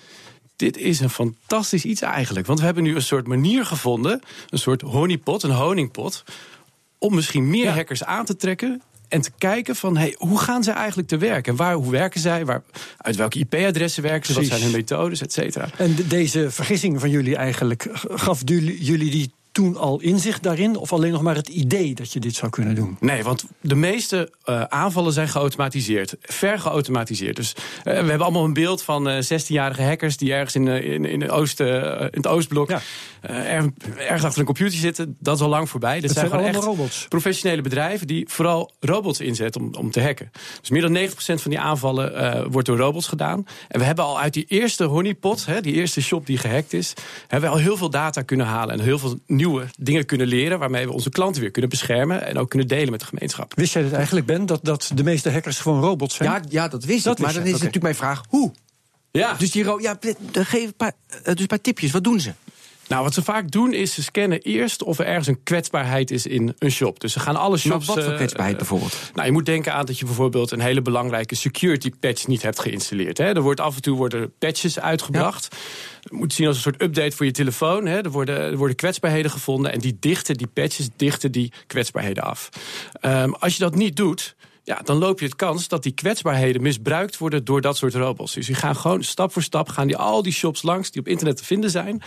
dit 0.57 0.77
is 0.77 1.01
een 1.01 1.11
fantastisch 1.11 1.85
iets 1.85 2.01
eigenlijk. 2.03 2.47
Want 2.47 2.59
we 2.59 2.65
hebben 2.65 2.83
nu 2.83 2.95
een 2.95 3.03
soort 3.03 3.27
manier 3.27 3.67
gevonden. 3.67 4.21
Een 4.51 4.59
soort 4.59 4.81
honeypot, 4.81 5.43
een 5.43 5.51
honingpot. 5.51 6.25
Om 6.99 7.15
misschien 7.15 7.51
meer 7.51 7.71
hackers 7.71 8.05
aan 8.05 8.25
te 8.25 8.37
trekken. 8.37 8.83
En 9.09 9.21
te 9.21 9.31
kijken 9.39 9.77
van, 9.77 9.97
hey, 9.97 10.15
hoe 10.19 10.39
gaan 10.39 10.65
zij 10.65 10.75
eigenlijk 10.75 11.09
te 11.09 11.17
werk? 11.17 11.47
En 11.47 11.57
waar, 11.57 11.75
hoe 11.75 11.91
werken 11.91 12.21
zij? 12.21 12.45
Waar, 12.45 12.63
uit 12.99 13.17
welke 13.17 13.39
IP-adressen 13.39 14.03
werken 14.03 14.27
ze? 14.35 14.41
Wat 14.41 14.49
zijn 14.49 14.63
hun 14.63 14.71
methodes, 14.71 15.21
et 15.21 15.33
cetera? 15.33 15.69
En 15.77 15.95
de- 15.95 16.07
deze 16.07 16.51
vergissing 16.51 17.01
van 17.01 17.11
jullie 17.11 17.37
eigenlijk, 17.37 17.89
gaf 18.09 18.43
jullie 18.47 19.11
die 19.11 19.33
toen 19.53 19.77
al 19.77 20.01
inzicht 20.01 20.43
daarin? 20.43 20.77
Of 20.77 20.93
alleen 20.93 21.13
nog 21.13 21.23
maar 21.23 21.35
het 21.35 21.49
idee 21.49 21.95
dat 21.95 22.13
je 22.13 22.21
dit 22.21 22.35
zou 22.35 22.51
kunnen 22.51 22.75
doen? 22.75 22.97
Nee, 23.01 23.23
want 23.23 23.45
de 23.61 23.75
meeste 23.75 24.33
eh, 24.45 24.63
aanvallen 24.63 25.13
zijn 25.13 25.29
geautomatiseerd. 25.29 26.15
Ver 26.21 26.59
geautomatiseerd. 26.59 27.37
Dus 27.37 27.53
eh, 27.57 27.85
we 27.85 27.91
hebben 27.91 28.21
allemaal 28.21 28.45
een 28.45 28.53
beeld 28.53 28.83
van 28.83 29.09
eh 29.09 29.23
16-jarige 29.23 29.83
hackers... 29.83 30.17
die 30.17 30.33
ergens 30.33 30.55
in, 30.55 30.67
in, 30.69 31.05
in, 31.05 31.19
de 31.19 31.31
oost, 31.31 31.61
in 31.61 31.67
het 32.11 32.27
Oostblok... 32.27 32.71
eh, 33.21 33.55
erg- 34.11 34.25
achter 34.25 34.39
een 34.39 34.45
computer 34.45 34.79
zitten. 34.79 35.17
Dat 35.21 35.37
is 35.37 35.43
al 35.43 35.49
lang 35.49 35.69
voorbij. 35.69 35.95
Dat 35.95 36.03
Het 36.03 36.19
zijn 36.19 36.31
gewoon 36.31 36.45
echt 36.45 36.65
robots. 36.65 37.07
professionele 37.09 37.63
bedrijven... 37.63 38.07
die 38.07 38.29
vooral 38.29 38.73
robots 38.81 39.21
inzetten 39.21 39.61
om, 39.61 39.75
om 39.75 39.91
te 39.91 40.03
hacken. 40.03 40.31
Dus 40.61 40.71
meer 40.71 40.83
dan 40.83 40.97
90% 40.97 41.13
van 41.17 41.51
die 41.51 41.61
aanvallen 41.61 42.17
eh, 42.17 42.45
wordt 42.51 42.67
door 42.69 42.77
robots 42.77 43.07
gedaan. 43.07 43.47
En 43.69 43.79
we 43.79 43.85
hebben 43.87 44.05
al 44.05 44.21
uit 44.21 44.33
die 44.33 44.45
eerste 44.49 44.85
honeypot... 44.85 45.47
Hè, 45.47 45.61
die 45.61 45.75
eerste 45.75 46.03
shop 46.03 46.27
die 46.27 46.39
gehackt 46.39 46.73
is... 46.73 46.93
hebben 47.29 47.51
we 47.51 47.57
al 47.57 47.63
heel 47.63 47.77
veel 47.77 47.91
data 47.91 48.23
kunnen 48.23 48.47
halen... 48.47 48.75
en 48.79 48.85
heel 48.85 48.99
veel 48.99 49.19
nieuwe 49.27 49.67
dingen 49.79 50.07
kunnen 50.07 50.27
leren... 50.27 50.59
waarmee 50.59 50.87
we 50.87 50.93
onze 50.93 51.11
klanten 51.11 51.41
weer 51.43 51.51
kunnen 51.51 51.71
beschermen... 51.71 52.27
en 52.27 52.39
ook 52.39 52.51
kunnen 52.51 52.69
delen 52.69 52.91
met 52.91 53.01
de 53.01 53.07
gemeenschap. 53.07 53.53
Wist 53.55 53.73
jij 53.73 53.83
dit 53.83 53.93
eigenlijk, 53.93 54.27
Ben, 54.27 54.47
dat, 54.47 54.65
dat 54.65 54.91
de 54.95 55.03
meeste 55.03 55.31
hackers 55.31 55.59
gewoon 55.59 55.81
robots 55.81 56.15
zijn? 56.15 56.31
Ja, 56.31 56.41
ja, 56.49 56.69
dat 56.69 56.85
wist 56.85 57.05
Dat 57.05 57.19
ik. 57.19 57.25
Maar 57.25 57.33
wist 57.33 57.45
dan 57.45 57.55
is 57.55 57.59
natuurlijk 57.59 57.83
mijn 57.83 57.95
vraag, 57.95 58.23
hoe? 58.29 58.53
Ja. 59.11 59.35
Dus 59.39 59.51
die 59.51 59.65
ja, 59.81 59.99
dan 60.31 60.45
geef 60.45 60.65
een 60.67 60.75
paar, 60.75 60.93
eh, 61.09 61.25
dus 61.25 61.41
een 61.41 61.47
paar 61.47 61.61
tipjes. 61.61 61.91
Wat 61.91 62.05
doen 62.05 62.21
ze? 62.21 62.33
Nou, 62.89 63.03
wat 63.03 63.15
ze 63.15 63.23
vaak 63.23 63.51
doen 63.51 63.73
is 63.73 63.95
ze 63.95 64.03
scannen 64.03 64.41
eerst 64.41 64.83
of 64.83 64.99
er 64.99 65.07
ergens 65.07 65.27
een 65.27 65.43
kwetsbaarheid 65.43 66.11
is 66.11 66.27
in 66.27 66.55
een 66.59 66.71
shop. 66.71 67.01
Dus 67.01 67.13
ze 67.13 67.21
gaan 67.21 67.37
alle 67.37 67.49
Maar 67.49 67.59
shops. 67.59 67.87
wat 67.87 68.03
voor 68.03 68.11
eh, 68.11 68.17
kwetsbaarheid 68.17 68.55
eh, 68.55 68.59
bijvoorbeeld? 68.61 69.11
Nou, 69.15 69.27
je 69.27 69.33
moet 69.33 69.47
denken 69.47 69.75
aan 69.75 69.87
dat 69.87 69.99
je 69.99 70.05
bijvoorbeeld 70.05 70.51
een 70.51 70.61
hele 70.61 70.83
belangrijke 70.83 71.35
security 71.35 71.91
patch 72.01 72.27
niet 72.27 72.43
hebt 72.43 72.61
geïnstalleerd. 72.61 73.19
Hè. 73.19 73.25
Er 73.25 73.43
wordt 73.43 73.61
af 73.61 73.75
en 73.77 73.83
toe 73.83 73.97
worden 73.97 74.33
patches 74.39 74.81
uitgebracht. 74.81 75.57
Je 76.01 76.17
moet 76.17 76.33
zien 76.33 76.47
als 76.47 76.57
een 76.57 76.63
soort 76.63 76.83
update 76.83 77.17
voor 77.17 77.27
je 77.27 77.33
telefoon. 77.33 77.87
Hè. 77.87 78.03
Er, 78.03 78.11
worden, 78.11 78.37
er 78.39 78.57
worden 78.57 78.77
kwetsbaarheden 78.77 79.31
gevonden 79.31 79.73
en 79.73 79.79
die 79.79 79.97
dichten, 80.01 80.37
die 80.37 80.47
patches 80.47 80.89
dichten 80.97 81.33
die 81.33 81.53
kwetsbaarheden 81.67 82.23
af. 82.23 82.49
Ehm, 83.01 83.31
als 83.31 83.53
je 83.53 83.59
dat 83.59 83.75
niet 83.75 83.97
doet. 83.97 84.37
Ja, 84.69 84.81
dan 84.85 84.97
loop 84.97 85.19
je 85.19 85.25
het 85.25 85.37
kans 85.37 85.69
dat 85.69 85.83
die 85.83 85.93
kwetsbaarheden 85.93 86.63
misbruikt 86.63 87.19
worden 87.19 87.45
door 87.45 87.61
dat 87.61 87.77
soort 87.77 87.95
robots. 87.95 88.35
Dus 88.35 88.47
die 88.47 88.55
gaan 88.55 88.77
gewoon 88.77 89.03
stap 89.03 89.33
voor 89.33 89.43
stap 89.43 89.69
gaan 89.69 89.87
die 89.87 89.97
al 89.97 90.23
die 90.23 90.33
shops 90.33 90.63
langs 90.63 90.91
die 90.91 91.01
op 91.01 91.09
internet 91.09 91.37
te 91.37 91.45
vinden 91.45 91.71
zijn. 91.71 92.03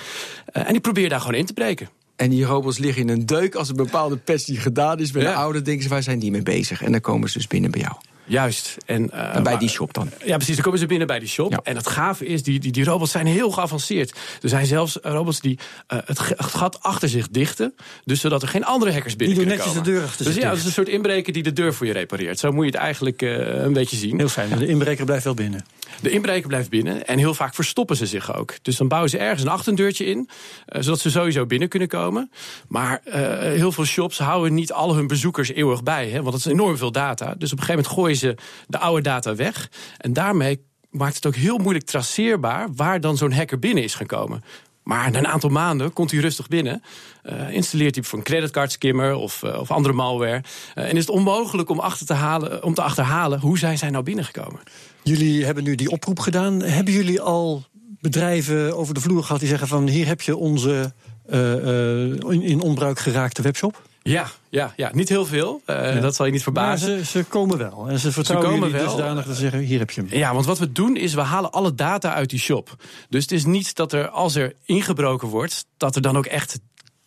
Uh, 0.54 0.66
en 0.66 0.72
die 0.72 0.82
proberen 0.82 1.10
daar 1.10 1.20
gewoon 1.20 1.36
in 1.36 1.46
te 1.46 1.54
breken. 1.54 1.90
En 2.16 2.30
die 2.30 2.46
robots 2.46 2.78
liggen 2.78 3.02
in 3.02 3.10
een 3.10 3.26
deuk 3.26 3.56
als 3.56 3.70
een 3.70 3.76
bepaalde 3.76 4.20
die 4.26 4.60
gedaan 4.60 5.00
is 5.00 5.12
bij 5.12 5.22
ja. 5.22 5.32
de 5.32 5.36
oude. 5.36 5.62
Denken 5.62 5.84
ze, 5.84 5.90
waar 5.90 6.04
zijn 6.04 6.20
die 6.20 6.32
mee 6.32 6.44
bezig? 6.44 6.82
En 6.82 6.92
dan 6.92 7.02
komen 7.02 7.30
ze 7.30 7.38
dus 7.38 7.48
binnen 7.48 7.72
bij 7.72 7.82
jou. 7.82 7.96
Juist. 8.26 8.78
En, 8.86 9.12
uh, 9.14 9.42
bij 9.42 9.58
die 9.58 9.70
shop 9.70 9.94
dan? 9.94 10.10
Ja, 10.26 10.36
precies. 10.36 10.56
Dan 10.56 10.64
komen 10.64 10.80
ze 10.80 10.86
binnen 10.86 11.08
bij 11.08 11.20
die 11.20 11.28
shop. 11.28 11.60
En 11.64 11.76
het 11.76 11.88
gave 11.88 12.26
is, 12.26 12.44
die, 12.44 12.60
die, 12.60 12.72
die 12.72 12.84
robots 12.84 13.12
zijn 13.12 13.26
heel 13.26 13.52
geavanceerd. 13.52 14.18
Er 14.42 14.50
zijn 14.50 14.66
zelfs 14.66 14.98
robots 15.02 15.40
die 15.40 15.60
uh, 15.94 16.00
het, 16.06 16.20
gat 16.38 16.84
achter 16.84 17.10
zich 17.10 17.28
dichten. 17.30 17.76
Dus 18.04 18.20
zodat 18.20 18.42
er 18.42 18.48
geen 18.48 18.66
andere 18.66 18.92
hackers 18.92 19.16
binnen 19.16 19.38
die 19.38 19.46
kunnen 19.46 19.66
netjes 19.66 19.78
komen. 19.78 19.94
de 19.94 20.00
deur 20.00 20.08
achter 20.08 20.26
Dus 20.26 20.36
ja, 20.36 20.50
dat 20.50 20.58
is 20.58 20.66
een 20.66 20.72
soort 20.72 20.90
inbreker 20.90 21.34
die 21.34 21.44
de 21.44 21.54
deur 21.54 21.74
voor 21.74 21.86
je 21.86 21.94
repareert. 21.94 22.40
Zo 22.40 22.52
moet 22.52 22.66
je 22.66 22.72
het 22.72 22.80
eigenlijk 22.80 23.22
uh, 23.22 23.64
een 23.64 23.74
beetje 23.74 23.98
zien. 23.98 24.18
Heel 24.18 24.30
fijn. 24.30 24.58
De 24.58 24.68
inbreker 24.68 25.06
blijft 25.06 25.24
wel 25.24 25.34
binnen. 25.34 25.66
De 26.02 26.10
inbreker 26.10 26.48
blijft 26.48 26.70
binnen 26.70 27.08
en 27.08 27.18
heel 27.18 27.34
vaak 27.34 27.56
verstoppen 27.56 27.96
ze 27.96 28.06
zich 28.06 28.36
ook. 28.36 28.54
Dus 28.62 28.78
dan 28.78 28.88
bouwen 28.88 29.10
ze 29.10 29.18
ergens 29.18 29.42
een 29.42 29.48
achterdeurtje 29.50 30.06
in, 30.06 30.18
uh, 30.18 30.82
zodat 30.82 31.00
ze 31.00 31.10
sowieso 31.10 31.46
binnen 31.46 31.70
kunnen 31.70 31.88
komen. 31.88 32.32
Maar 32.68 33.02
uh, 33.06 33.14
heel 33.40 33.72
veel 33.72 33.86
shops 33.86 34.18
houden 34.18 34.54
niet 34.54 34.72
al 34.72 34.96
hun 34.96 35.08
bezoekers 35.08 35.52
eeuwig 35.52 35.84
bij, 35.84 36.10
hè, 36.10 36.22
want 36.22 36.36
het 36.36 36.46
is 36.46 36.52
enorm 36.52 36.78
veel 36.78 36.92
data. 36.92 37.26
Dus 37.38 37.52
op 37.52 37.58
een 37.60 37.64
gegeven 37.64 37.76
moment 37.76 37.88
gooien 37.88 38.16
ze 38.16 38.21
de 38.68 38.78
oude 38.78 39.02
data 39.02 39.36
weg. 39.36 39.70
En 39.98 40.14
daarmee 40.14 40.66
maakt 40.90 41.16
het 41.16 41.26
ook 41.26 41.36
heel 41.36 41.58
moeilijk 41.58 41.86
traceerbaar 41.86 42.74
waar 42.76 43.02
dan 43.02 43.18
zo'n 43.18 43.34
hacker 43.34 43.60
binnen 43.60 43.84
is 43.84 43.96
gekomen. 43.96 44.44
Maar 44.84 45.12
na 45.12 45.18
een 45.18 45.28
aantal 45.28 45.50
maanden 45.50 45.94
komt 45.94 46.12
hij 46.12 46.20
rustig 46.20 46.48
binnen. 46.48 46.84
Uh, 47.24 47.50
installeert 47.50 47.96
hij 47.96 48.04
voor 48.04 48.18
een 48.18 48.24
creditcardskimmer 48.24 49.14
of, 49.14 49.44
uh, 49.44 49.60
of 49.60 49.72
andere 49.72 49.94
malware. 49.94 50.44
Uh, 50.76 50.84
en 50.84 50.92
is 50.92 51.00
het 51.00 51.10
onmogelijk 51.10 51.70
om, 51.70 51.80
achter 51.80 52.06
te 52.06 52.14
halen, 52.14 52.64
om 52.64 52.74
te 52.74 52.82
achterhalen 52.82 53.40
hoe 53.40 53.58
zijn 53.58 53.78
zij 53.78 53.90
nou 53.90 54.04
binnengekomen. 54.04 54.60
Jullie 55.04 55.46
hebben 55.46 55.64
nu 55.64 55.76
die 55.76 55.90
oproep 55.90 56.20
gedaan. 56.20 56.62
Hebben 56.62 56.94
jullie 56.94 57.22
al 57.22 57.64
bedrijven 58.00 58.78
over 58.78 58.94
de 58.94 59.00
vloer 59.00 59.24
gehad 59.24 59.40
die 59.40 59.50
zeggen 59.50 59.68
van 59.68 59.88
hier 59.88 60.08
heb 60.08 60.22
je 60.22 60.36
onze 60.36 60.94
in, 61.32 62.42
in 62.42 62.62
onbruik 62.62 63.00
geraakte 63.00 63.42
webshop? 63.42 63.82
Ja, 64.04 64.28
ja, 64.50 64.74
ja, 64.76 64.90
niet 64.94 65.10
heel 65.10 65.26
veel. 65.26 65.62
Uh, 65.66 65.96
ja. 65.96 66.00
Dat 66.00 66.16
zal 66.16 66.26
je 66.26 66.32
niet 66.32 66.44
verbazen. 66.44 67.06
Ze, 67.06 67.06
ze 67.06 67.24
komen 67.24 67.58
wel. 67.58 67.88
En 67.90 68.00
ze 68.00 68.12
vertrouwen 68.12 68.50
ze 68.50 68.60
komen 68.60 68.72
wel. 68.72 68.86
dusdanig 68.86 69.26
te 69.26 69.34
zeggen, 69.34 69.60
hier 69.60 69.80
heb 69.80 69.92
je 69.92 70.02
hem. 70.02 70.18
Ja, 70.18 70.34
want 70.34 70.46
wat 70.46 70.60
we 70.60 70.72
doen 70.72 70.98
is, 70.98 71.14
we 71.14 71.22
halen 71.22 71.52
alle 71.52 71.76
data 71.76 72.14
uit 72.14 72.30
die 72.30 72.40
shop. 72.40 72.76
Dus 73.10 73.22
het 73.22 73.32
is 73.32 73.46
niet 73.46 73.76
dat 73.76 73.94
er, 73.94 74.10
als 74.10 74.36
er 74.36 74.56
ingebroken 74.66 75.28
wordt... 75.28 75.66
dat 75.78 75.96
er 75.96 76.02
dan 76.02 76.18
ook 76.18 76.26
echt 76.26 76.60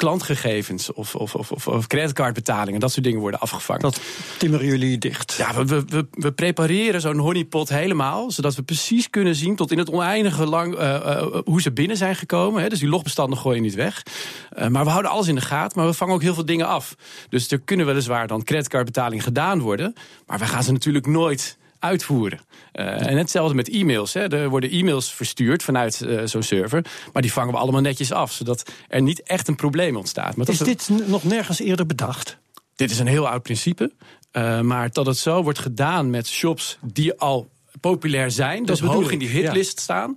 klantgegevens 0.04 0.92
of, 0.92 1.14
of, 1.14 1.34
of, 1.34 1.66
of 1.66 1.86
creditcardbetalingen, 1.86 2.80
dat 2.80 2.92
soort 2.92 3.04
dingen 3.04 3.20
worden 3.20 3.40
afgevangen. 3.40 3.82
Dat 3.82 4.00
timmeren 4.38 4.66
jullie 4.66 4.98
dicht? 4.98 5.34
Ja, 5.38 5.64
we, 5.64 5.84
we, 5.84 6.06
we 6.10 6.32
prepareren 6.32 7.00
zo'n 7.00 7.18
honeypot 7.18 7.68
helemaal, 7.68 8.30
zodat 8.30 8.54
we 8.54 8.62
precies 8.62 9.10
kunnen 9.10 9.34
zien 9.34 9.56
tot 9.56 9.70
in 9.70 9.78
het 9.78 9.90
oneindige 9.90 10.46
lang 10.46 10.74
uh, 10.74 10.80
uh, 10.80 11.26
hoe 11.44 11.62
ze 11.62 11.72
binnen 11.72 11.96
zijn 11.96 12.16
gekomen. 12.16 12.62
Hè. 12.62 12.68
Dus 12.68 12.78
die 12.78 12.88
logbestanden 12.88 13.38
gooien 13.38 13.62
niet 13.62 13.74
weg. 13.74 14.02
Uh, 14.58 14.66
maar 14.66 14.84
we 14.84 14.90
houden 14.90 15.10
alles 15.10 15.28
in 15.28 15.34
de 15.34 15.40
gaten, 15.40 15.78
maar 15.78 15.88
we 15.88 15.94
vangen 15.94 16.14
ook 16.14 16.22
heel 16.22 16.34
veel 16.34 16.44
dingen 16.44 16.66
af. 16.66 16.94
Dus 17.28 17.50
er 17.50 17.60
kunnen 17.60 17.86
weliswaar 17.86 18.26
dan 18.26 18.42
creditcardbetalingen 18.42 19.24
gedaan 19.24 19.60
worden, 19.60 19.94
maar 20.26 20.38
we 20.38 20.46
gaan 20.46 20.62
ze 20.62 20.72
natuurlijk 20.72 21.06
nooit 21.06 21.58
uitvoeren. 21.84 22.40
Uh, 22.72 23.06
en 23.06 23.16
hetzelfde 23.16 23.54
met 23.54 23.68
e-mails. 23.68 24.12
Hè. 24.12 24.32
Er 24.32 24.48
worden 24.48 24.70
e-mails 24.70 25.12
verstuurd 25.12 25.62
vanuit 25.62 26.00
uh, 26.00 26.20
zo'n 26.24 26.42
server. 26.42 26.84
Maar 27.12 27.22
die 27.22 27.32
vangen 27.32 27.52
we 27.52 27.58
allemaal 27.58 27.80
netjes 27.80 28.12
af. 28.12 28.32
Zodat 28.32 28.70
er 28.88 29.02
niet 29.02 29.22
echt 29.22 29.48
een 29.48 29.56
probleem 29.56 29.96
ontstaat. 29.96 30.36
Maar 30.36 30.48
is 30.48 30.58
dit 30.58 30.90
nog 31.06 31.24
nergens 31.24 31.60
eerder 31.60 31.86
bedacht? 31.86 32.38
Dit 32.76 32.90
is 32.90 32.98
een 32.98 33.06
heel 33.06 33.28
oud 33.28 33.42
principe. 33.42 33.92
Uh, 34.32 34.60
maar 34.60 34.92
dat 34.92 35.06
het 35.06 35.16
zo 35.16 35.42
wordt 35.42 35.58
gedaan 35.58 36.10
met 36.10 36.28
shops 36.28 36.78
die 36.82 37.18
al 37.18 37.48
populair 37.80 38.30
zijn. 38.30 38.64
Dus 38.64 38.80
hoog 38.80 39.10
in 39.10 39.18
die 39.18 39.28
hitlist 39.28 39.76
ja. 39.76 39.82
staan. 39.82 40.16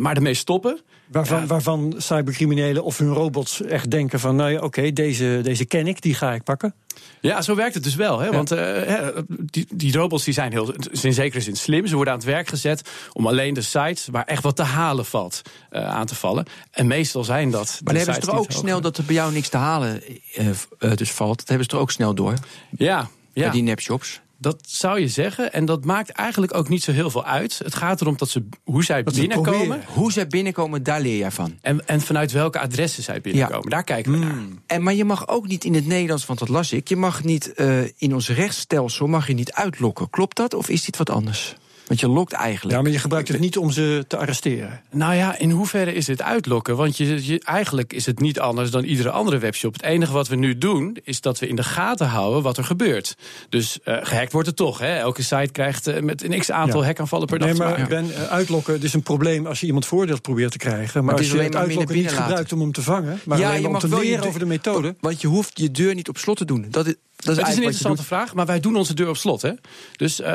maar 0.00 0.16
ermee 0.16 0.34
stoppen. 0.34 0.80
Waarvan, 1.08 1.40
ja. 1.40 1.46
waarvan 1.46 1.94
cybercriminelen 1.96 2.84
of 2.84 2.98
hun 2.98 3.12
robots 3.12 3.62
echt 3.62 3.90
denken 3.90 4.20
van... 4.20 4.36
nou 4.36 4.50
ja, 4.50 4.56
oké, 4.56 4.66
okay, 4.66 4.92
deze, 4.92 5.40
deze 5.42 5.64
ken 5.64 5.86
ik, 5.86 6.02
die 6.02 6.14
ga 6.14 6.32
ik 6.32 6.42
pakken. 6.42 6.74
Ja, 7.20 7.42
zo 7.42 7.54
werkt 7.54 7.74
het 7.74 7.84
dus 7.84 7.94
wel. 7.94 8.18
Hè? 8.18 8.26
Ja. 8.26 8.32
Want 8.32 8.52
uh, 8.52 9.08
die, 9.28 9.66
die 9.74 9.92
robots 9.92 10.24
die 10.24 10.34
zijn 10.34 10.52
heel, 10.52 10.74
in 11.02 11.12
zekere 11.12 11.40
zin 11.40 11.56
slim. 11.56 11.86
Ze 11.86 11.94
worden 11.94 12.12
aan 12.12 12.18
het 12.18 12.28
werk 12.28 12.48
gezet 12.48 12.90
om 13.12 13.26
alleen 13.26 13.54
de 13.54 13.62
sites 13.62 14.08
waar 14.10 14.24
echt 14.24 14.42
wat 14.42 14.56
te 14.56 14.62
halen 14.62 15.06
valt 15.06 15.42
uh, 15.72 15.88
aan 15.88 16.06
te 16.06 16.14
vallen. 16.14 16.46
En 16.70 16.86
meestal 16.86 17.24
zijn 17.24 17.50
dat. 17.50 17.80
Maar 17.84 17.94
dan 17.94 18.02
hebben 18.02 18.14
ze 18.14 18.30
toch 18.30 18.38
ook 18.38 18.52
snel 18.52 18.80
dat 18.80 18.96
er 18.96 19.04
bij 19.04 19.14
jou 19.14 19.32
niks 19.32 19.48
te 19.48 19.56
halen 19.56 20.02
uh, 20.38 20.94
dus 20.94 21.10
valt. 21.10 21.38
Dat 21.38 21.48
hebben 21.48 21.64
ze 21.64 21.70
toch 21.70 21.80
ook 21.80 21.90
snel 21.90 22.14
door? 22.14 22.34
Ja. 22.76 23.08
ja. 23.32 23.42
Bij 23.42 23.50
die 23.50 23.62
nepshops. 23.62 24.20
Dat 24.40 24.62
zou 24.66 25.00
je 25.00 25.08
zeggen. 25.08 25.52
En 25.52 25.64
dat 25.64 25.84
maakt 25.84 26.10
eigenlijk 26.10 26.54
ook 26.54 26.68
niet 26.68 26.82
zo 26.82 26.92
heel 26.92 27.10
veel 27.10 27.24
uit. 27.24 27.60
Het 27.64 27.74
gaat 27.74 28.00
erom 28.00 28.16
dat 28.16 28.28
ze, 28.28 28.48
hoe 28.64 28.84
zij 28.84 29.02
dat 29.02 29.14
binnenkomen. 29.14 29.82
Hoe 29.86 30.12
zij 30.12 30.26
binnenkomen, 30.26 30.82
daar 30.82 31.00
leer 31.00 31.16
jij 31.16 31.30
van. 31.30 31.58
En, 31.60 31.86
en 31.86 32.00
vanuit 32.00 32.32
welke 32.32 32.58
adressen 32.58 33.02
zij 33.02 33.20
binnenkomen. 33.20 33.64
Ja. 33.64 33.70
Daar 33.70 33.84
kijken 33.84 34.12
we 34.12 34.18
mm. 34.18 34.24
naar. 34.24 34.36
En, 34.66 34.82
maar 34.82 34.94
je 34.94 35.04
mag 35.04 35.28
ook 35.28 35.46
niet 35.46 35.64
in 35.64 35.74
het 35.74 35.86
Nederlands, 35.86 36.26
want 36.26 36.38
dat 36.38 36.48
las 36.48 36.72
ik. 36.72 36.88
Je 36.88 36.96
mag 36.96 37.24
niet 37.24 37.52
uh, 37.56 37.80
in 37.96 38.14
ons 38.14 38.28
rechtsstelsel 38.28 39.06
mag 39.06 39.26
je 39.26 39.34
niet 39.34 39.52
uitlokken. 39.52 40.10
Klopt 40.10 40.36
dat 40.36 40.54
of 40.54 40.68
is 40.68 40.84
dit 40.84 40.96
wat 40.96 41.10
anders? 41.10 41.56
Want 41.88 42.00
je 42.00 42.08
lokt 42.08 42.32
eigenlijk. 42.32 42.76
Ja, 42.76 42.82
maar 42.82 42.90
je 42.90 42.98
gebruikt 42.98 43.28
het 43.28 43.40
niet 43.40 43.56
om 43.56 43.70
ze 43.70 44.04
te 44.08 44.16
arresteren. 44.16 44.80
Nou 44.90 45.14
ja, 45.14 45.38
in 45.38 45.50
hoeverre 45.50 45.92
is 45.92 46.06
het 46.06 46.22
uitlokken? 46.22 46.76
Want 46.76 46.96
je, 46.96 47.26
je, 47.26 47.40
eigenlijk 47.40 47.92
is 47.92 48.06
het 48.06 48.20
niet 48.20 48.40
anders 48.40 48.70
dan 48.70 48.84
iedere 48.84 49.10
andere 49.10 49.38
webshop. 49.38 49.72
Het 49.72 49.82
enige 49.82 50.12
wat 50.12 50.28
we 50.28 50.36
nu 50.36 50.58
doen, 50.58 50.96
is 51.04 51.20
dat 51.20 51.38
we 51.38 51.46
in 51.46 51.56
de 51.56 51.62
gaten 51.62 52.06
houden 52.06 52.42
wat 52.42 52.56
er 52.56 52.64
gebeurt. 52.64 53.16
Dus 53.48 53.78
uh, 53.84 53.96
gehackt 54.02 54.32
wordt 54.32 54.46
het 54.46 54.56
toch. 54.56 54.78
Hè? 54.78 54.96
Elke 54.96 55.22
site 55.22 55.52
krijgt 55.52 55.88
uh, 55.88 56.00
met 56.00 56.24
een 56.24 56.38
x-aantal 56.38 56.80
ja. 56.80 56.86
hackaanvallen 56.86 57.26
per 57.26 57.38
dag. 57.38 57.48
Nee, 57.48 57.58
maar 57.58 57.86
ben, 57.88 58.06
uh, 58.06 58.22
uitlokken 58.22 58.72
het 58.72 58.84
is 58.84 58.94
een 58.94 59.02
probleem 59.02 59.46
als 59.46 59.60
je 59.60 59.66
iemand 59.66 59.86
voordeel 59.86 60.20
probeert 60.20 60.52
te 60.52 60.58
krijgen. 60.58 61.04
Maar, 61.04 61.14
maar 61.14 61.22
als 61.22 61.32
je 61.32 61.38
het 61.38 61.56
uitlokken 61.56 61.96
niet 61.96 62.12
gebruikt 62.12 62.52
om 62.52 62.60
hem 62.60 62.72
te 62.72 62.82
vangen, 62.82 63.20
maar 63.24 63.38
ja, 63.38 63.52
je 63.52 63.68
mag 63.68 63.82
om 63.82 63.90
te 63.90 63.98
leren 63.98 64.26
over 64.26 64.40
de 64.40 64.46
methode. 64.46 64.94
Want 65.00 65.20
je 65.20 65.26
hoeft 65.26 65.58
je 65.58 65.70
deur 65.70 65.94
niet 65.94 66.08
op 66.08 66.18
slot 66.18 66.36
te 66.36 66.44
doen. 66.44 66.66
Dat 66.70 66.86
is, 66.86 66.94
dat 67.24 67.36
is 67.36 67.42
het 67.42 67.48
is 67.48 67.56
een 67.56 67.62
interessante 67.62 68.02
vraag, 68.02 68.34
maar 68.34 68.46
wij 68.46 68.60
doen 68.60 68.76
onze 68.76 68.94
deur 68.94 69.08
op 69.08 69.16
slot. 69.16 69.42
Hè? 69.42 69.52
Dus 69.96 70.20
uh, 70.20 70.26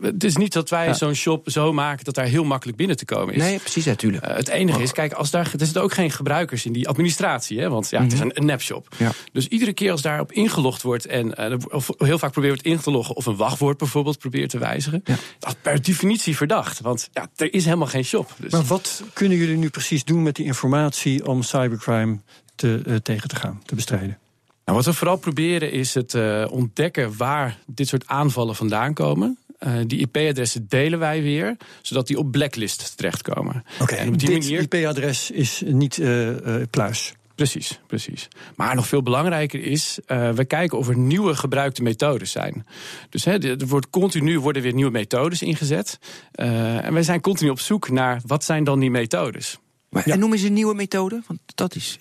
het 0.00 0.24
is 0.24 0.36
niet 0.36 0.52
dat 0.52 0.70
wij 0.70 0.86
ja. 0.86 0.92
zo'n 0.92 1.14
shop 1.14 1.50
zo 1.50 1.72
maken 1.72 2.04
dat 2.04 2.14
daar 2.14 2.24
heel 2.24 2.44
makkelijk 2.44 2.76
binnen 2.78 2.96
te 2.96 3.04
komen 3.04 3.34
is. 3.34 3.40
Nee, 3.40 3.58
precies, 3.58 3.84
natuurlijk. 3.84 4.28
Uh, 4.28 4.36
het 4.36 4.48
enige 4.48 4.82
is, 4.82 4.92
kijk, 4.92 5.12
als 5.12 5.30
daar, 5.30 5.50
er 5.52 5.64
zitten 5.64 5.82
ook 5.82 5.92
geen 5.92 6.10
gebruikers 6.10 6.64
in 6.64 6.72
die 6.72 6.88
administratie, 6.88 7.60
hè? 7.60 7.68
want 7.68 7.90
ja, 7.90 8.02
het 8.02 8.12
is 8.12 8.20
een, 8.20 8.30
een 8.34 8.44
nepshop. 8.44 8.88
Ja. 8.96 9.12
Dus 9.32 9.48
iedere 9.48 9.72
keer 9.72 9.90
als 9.90 10.02
daarop 10.02 10.32
ingelogd 10.32 10.82
wordt 10.82 11.06
en 11.06 11.52
uh, 11.52 11.58
of 11.68 11.90
heel 11.98 12.18
vaak 12.18 12.32
probeert 12.32 12.54
wordt 12.54 12.68
in 12.68 12.80
te 12.80 12.90
loggen 12.90 13.16
of 13.16 13.26
een 13.26 13.36
wachtwoord 13.36 13.78
bijvoorbeeld 13.78 14.18
probeert 14.18 14.50
te 14.50 14.58
wijzigen, 14.58 15.00
ja. 15.04 15.16
dat 15.38 15.48
is 15.48 15.56
per 15.62 15.82
definitie 15.82 16.36
verdacht, 16.36 16.80
want 16.80 17.08
ja, 17.12 17.28
er 17.36 17.54
is 17.54 17.64
helemaal 17.64 17.86
geen 17.86 18.04
shop. 18.04 18.34
Dus. 18.38 18.52
Maar 18.52 18.64
wat 18.64 19.02
kunnen 19.12 19.38
jullie 19.38 19.56
nu 19.56 19.68
precies 19.68 20.04
doen 20.04 20.22
met 20.22 20.36
die 20.36 20.44
informatie 20.44 21.26
om 21.26 21.42
cybercrime 21.42 22.18
te, 22.54 23.00
tegen 23.02 23.28
te 23.28 23.36
gaan, 23.36 23.62
te 23.64 23.74
bestrijden? 23.74 24.18
Nou, 24.64 24.76
wat 24.76 24.86
we 24.86 24.92
vooral 24.92 25.16
proberen 25.16 25.72
is 25.72 25.94
het 25.94 26.14
uh, 26.14 26.46
ontdekken 26.50 27.16
waar 27.16 27.58
dit 27.66 27.88
soort 27.88 28.06
aanvallen 28.06 28.54
vandaan 28.54 28.94
komen. 28.94 29.38
Uh, 29.60 29.72
die 29.86 29.98
IP-adressen 29.98 30.66
delen 30.68 30.98
wij 30.98 31.22
weer, 31.22 31.56
zodat 31.82 32.06
die 32.06 32.18
op 32.18 32.30
blacklist 32.30 32.96
terechtkomen. 32.96 33.64
Oké, 33.72 33.82
okay, 33.82 33.98
en 33.98 34.12
dit 34.12 34.30
manier... 34.30 34.60
IP-adres 34.60 35.30
is 35.30 35.62
niet 35.66 35.96
uh, 35.96 36.30
pluis. 36.70 37.14
Precies, 37.34 37.80
precies. 37.86 38.28
Maar 38.56 38.74
nog 38.74 38.86
veel 38.86 39.02
belangrijker 39.02 39.62
is, 39.62 39.98
uh, 40.06 40.30
we 40.30 40.44
kijken 40.44 40.78
of 40.78 40.88
er 40.88 40.98
nieuwe 40.98 41.34
gebruikte 41.34 41.82
methodes 41.82 42.30
zijn. 42.30 42.66
Dus 43.08 43.24
hè, 43.24 43.58
er 43.58 43.66
wordt 43.66 43.90
continu 43.90 44.40
worden 44.40 44.62
weer 44.62 44.74
nieuwe 44.74 44.90
methodes 44.90 45.42
ingezet. 45.42 45.98
Uh, 46.34 46.84
en 46.84 46.92
wij 46.92 47.02
zijn 47.02 47.20
continu 47.20 47.50
op 47.50 47.60
zoek 47.60 47.90
naar 47.90 48.20
wat 48.26 48.44
zijn 48.44 48.64
dan 48.64 48.80
die 48.80 48.90
methodes. 48.90 49.58
Maar, 49.88 50.02
ja. 50.06 50.12
En 50.12 50.18
noem 50.18 50.32
eens 50.32 50.42
een 50.42 50.52
nieuwe 50.52 50.74
methode, 50.74 51.22
want 51.26 51.40
dat 51.54 51.74
is 51.74 51.98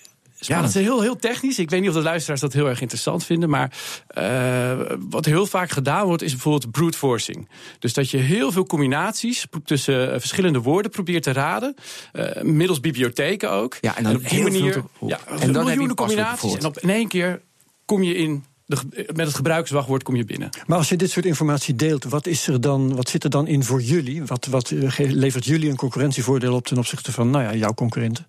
ja, 0.47 0.59
dat 0.59 0.69
is 0.69 0.75
heel, 0.75 1.01
heel 1.01 1.15
technisch. 1.15 1.59
Ik 1.59 1.69
weet 1.69 1.79
niet 1.79 1.89
of 1.89 1.95
de 1.95 2.01
luisteraars 2.01 2.41
dat 2.41 2.53
heel 2.53 2.67
erg 2.67 2.81
interessant 2.81 3.23
vinden. 3.23 3.49
Maar 3.49 3.77
uh, 4.17 4.71
wat 5.09 5.25
heel 5.25 5.45
vaak 5.45 5.69
gedaan 5.69 6.05
wordt, 6.05 6.21
is 6.21 6.31
bijvoorbeeld 6.31 6.71
brute 6.71 6.97
forcing. 6.97 7.49
Dus 7.79 7.93
dat 7.93 8.09
je 8.09 8.17
heel 8.17 8.51
veel 8.51 8.65
combinaties 8.65 9.45
tussen 9.65 10.19
verschillende 10.19 10.59
woorden 10.61 10.91
probeert 10.91 11.23
te 11.23 11.31
raden. 11.31 11.75
Uh, 12.13 12.41
middels 12.41 12.79
bibliotheken 12.79 13.51
ook. 13.51 13.77
Ja, 13.81 13.97
en, 13.97 14.03
dan 14.03 14.11
en 14.11 14.17
op 14.17 14.29
die 14.29 14.43
manier. 14.43 14.73
Veel 14.73 15.07
ja, 15.07 15.19
en 15.39 15.53
dan 15.53 15.65
miljoenen 15.65 15.95
combinaties. 15.95 16.55
En 16.55 16.65
op 16.65 16.79
in 16.79 16.89
één 16.89 17.07
keer 17.07 17.41
kom 17.85 18.03
je 18.03 18.15
in 18.15 18.43
de, 18.65 18.77
met 19.13 19.25
het 19.25 19.35
gebruikerswachtwoord 19.35 20.03
kom 20.03 20.15
je 20.15 20.25
binnen. 20.25 20.49
Maar 20.65 20.77
als 20.77 20.89
je 20.89 20.95
dit 20.95 21.11
soort 21.11 21.25
informatie 21.25 21.75
deelt, 21.75 22.03
wat, 22.03 22.27
is 22.27 22.47
er 22.47 22.61
dan, 22.61 22.95
wat 22.95 23.09
zit 23.09 23.23
er 23.23 23.29
dan 23.29 23.47
in 23.47 23.63
voor 23.63 23.81
jullie? 23.81 24.23
Wat, 24.25 24.45
wat 24.45 24.71
levert 24.97 25.45
jullie 25.45 25.69
een 25.69 25.75
concurrentievoordeel 25.75 26.53
op 26.53 26.67
ten 26.67 26.77
opzichte 26.77 27.11
van 27.11 27.29
nou 27.29 27.43
ja, 27.43 27.55
jouw 27.55 27.73
concurrenten? 27.73 28.27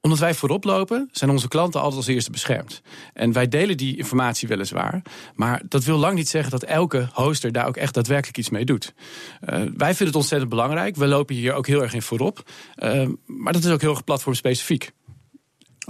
Omdat 0.00 0.18
wij 0.18 0.34
voorop 0.34 0.64
lopen, 0.64 1.08
zijn 1.12 1.30
onze 1.30 1.48
klanten 1.48 1.80
altijd 1.80 1.96
als 1.96 2.06
eerste 2.06 2.30
beschermd. 2.30 2.82
En 3.12 3.32
wij 3.32 3.48
delen 3.48 3.76
die 3.76 3.96
informatie 3.96 4.48
weliswaar. 4.48 5.02
Maar 5.34 5.62
dat 5.68 5.84
wil 5.84 5.98
lang 5.98 6.14
niet 6.14 6.28
zeggen 6.28 6.50
dat 6.50 6.62
elke 6.62 7.08
hoster 7.12 7.52
daar 7.52 7.66
ook 7.66 7.76
echt 7.76 7.94
daadwerkelijk 7.94 8.38
iets 8.38 8.50
mee 8.50 8.64
doet. 8.64 8.94
Uh, 8.94 9.48
wij 9.56 9.88
vinden 9.88 10.06
het 10.06 10.16
ontzettend 10.16 10.50
belangrijk. 10.50 10.96
We 10.96 11.06
lopen 11.06 11.34
hier 11.34 11.52
ook 11.52 11.66
heel 11.66 11.82
erg 11.82 11.94
in 11.94 12.02
voorop. 12.02 12.50
Uh, 12.76 13.08
maar 13.26 13.52
dat 13.52 13.64
is 13.64 13.70
ook 13.70 13.80
heel 13.80 13.90
erg 13.90 14.04
platformspecifiek. 14.04 14.92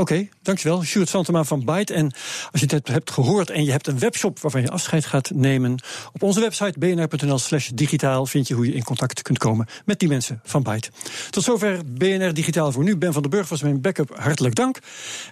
Oké, 0.00 0.28
dankjewel. 0.42 0.82
Sjoerd 0.82 1.08
Santema 1.08 1.44
van 1.44 1.64
Byte. 1.64 1.94
En 1.94 2.12
als 2.52 2.60
je 2.60 2.66
het 2.66 2.88
hebt 2.88 3.10
gehoord 3.10 3.50
en 3.50 3.64
je 3.64 3.70
hebt 3.70 3.86
een 3.86 3.98
webshop 3.98 4.38
waarvan 4.38 4.60
je 4.60 4.70
afscheid 4.70 5.06
gaat 5.06 5.30
nemen... 5.30 5.82
op 6.12 6.22
onze 6.22 6.40
website 6.40 6.78
bnr.nl 6.78 7.38
slash 7.38 7.68
digitaal 7.68 8.26
vind 8.26 8.48
je 8.48 8.54
hoe 8.54 8.66
je 8.66 8.72
in 8.72 8.84
contact 8.84 9.22
kunt 9.22 9.38
komen 9.38 9.66
met 9.84 9.98
die 9.98 10.08
mensen 10.08 10.40
van 10.44 10.62
Byte. 10.62 10.90
Tot 11.30 11.44
zover 11.44 11.80
BNR 11.86 12.34
Digitaal 12.34 12.72
voor 12.72 12.82
nu. 12.82 12.96
Ben 12.96 13.12
van 13.12 13.22
den 13.22 13.30
Burg 13.30 13.48
was 13.48 13.62
mijn 13.62 13.80
backup. 13.80 14.16
Hartelijk 14.16 14.54
dank. 14.54 14.78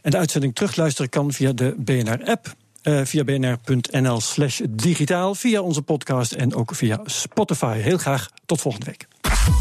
En 0.03 0.11
de 0.11 0.17
uitzending 0.17 0.55
terugluisteren 0.55 1.11
kan 1.11 1.33
via 1.33 1.53
de 1.53 1.75
BNR-app. 1.79 2.55
Uh, 2.83 3.01
via 3.05 3.25
bnr.nl 3.25 4.21
slash 4.21 4.61
digitaal, 4.71 5.35
via 5.35 5.61
onze 5.61 5.83
podcast 5.83 6.33
en 6.33 6.55
ook 6.55 6.75
via 6.75 7.01
Spotify. 7.05 7.79
Heel 7.79 7.99
graag 7.99 8.31
tot 8.47 8.61
volgende 8.61 8.87
week. 8.87 9.07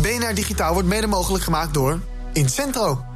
BNR 0.02 0.36
Digitaal 0.36 0.74
wordt 0.74 0.88
mede 0.88 1.08
mogelijk 1.08 1.44
gemaakt 1.44 1.74
door 1.74 2.00
Incentro 2.34 3.16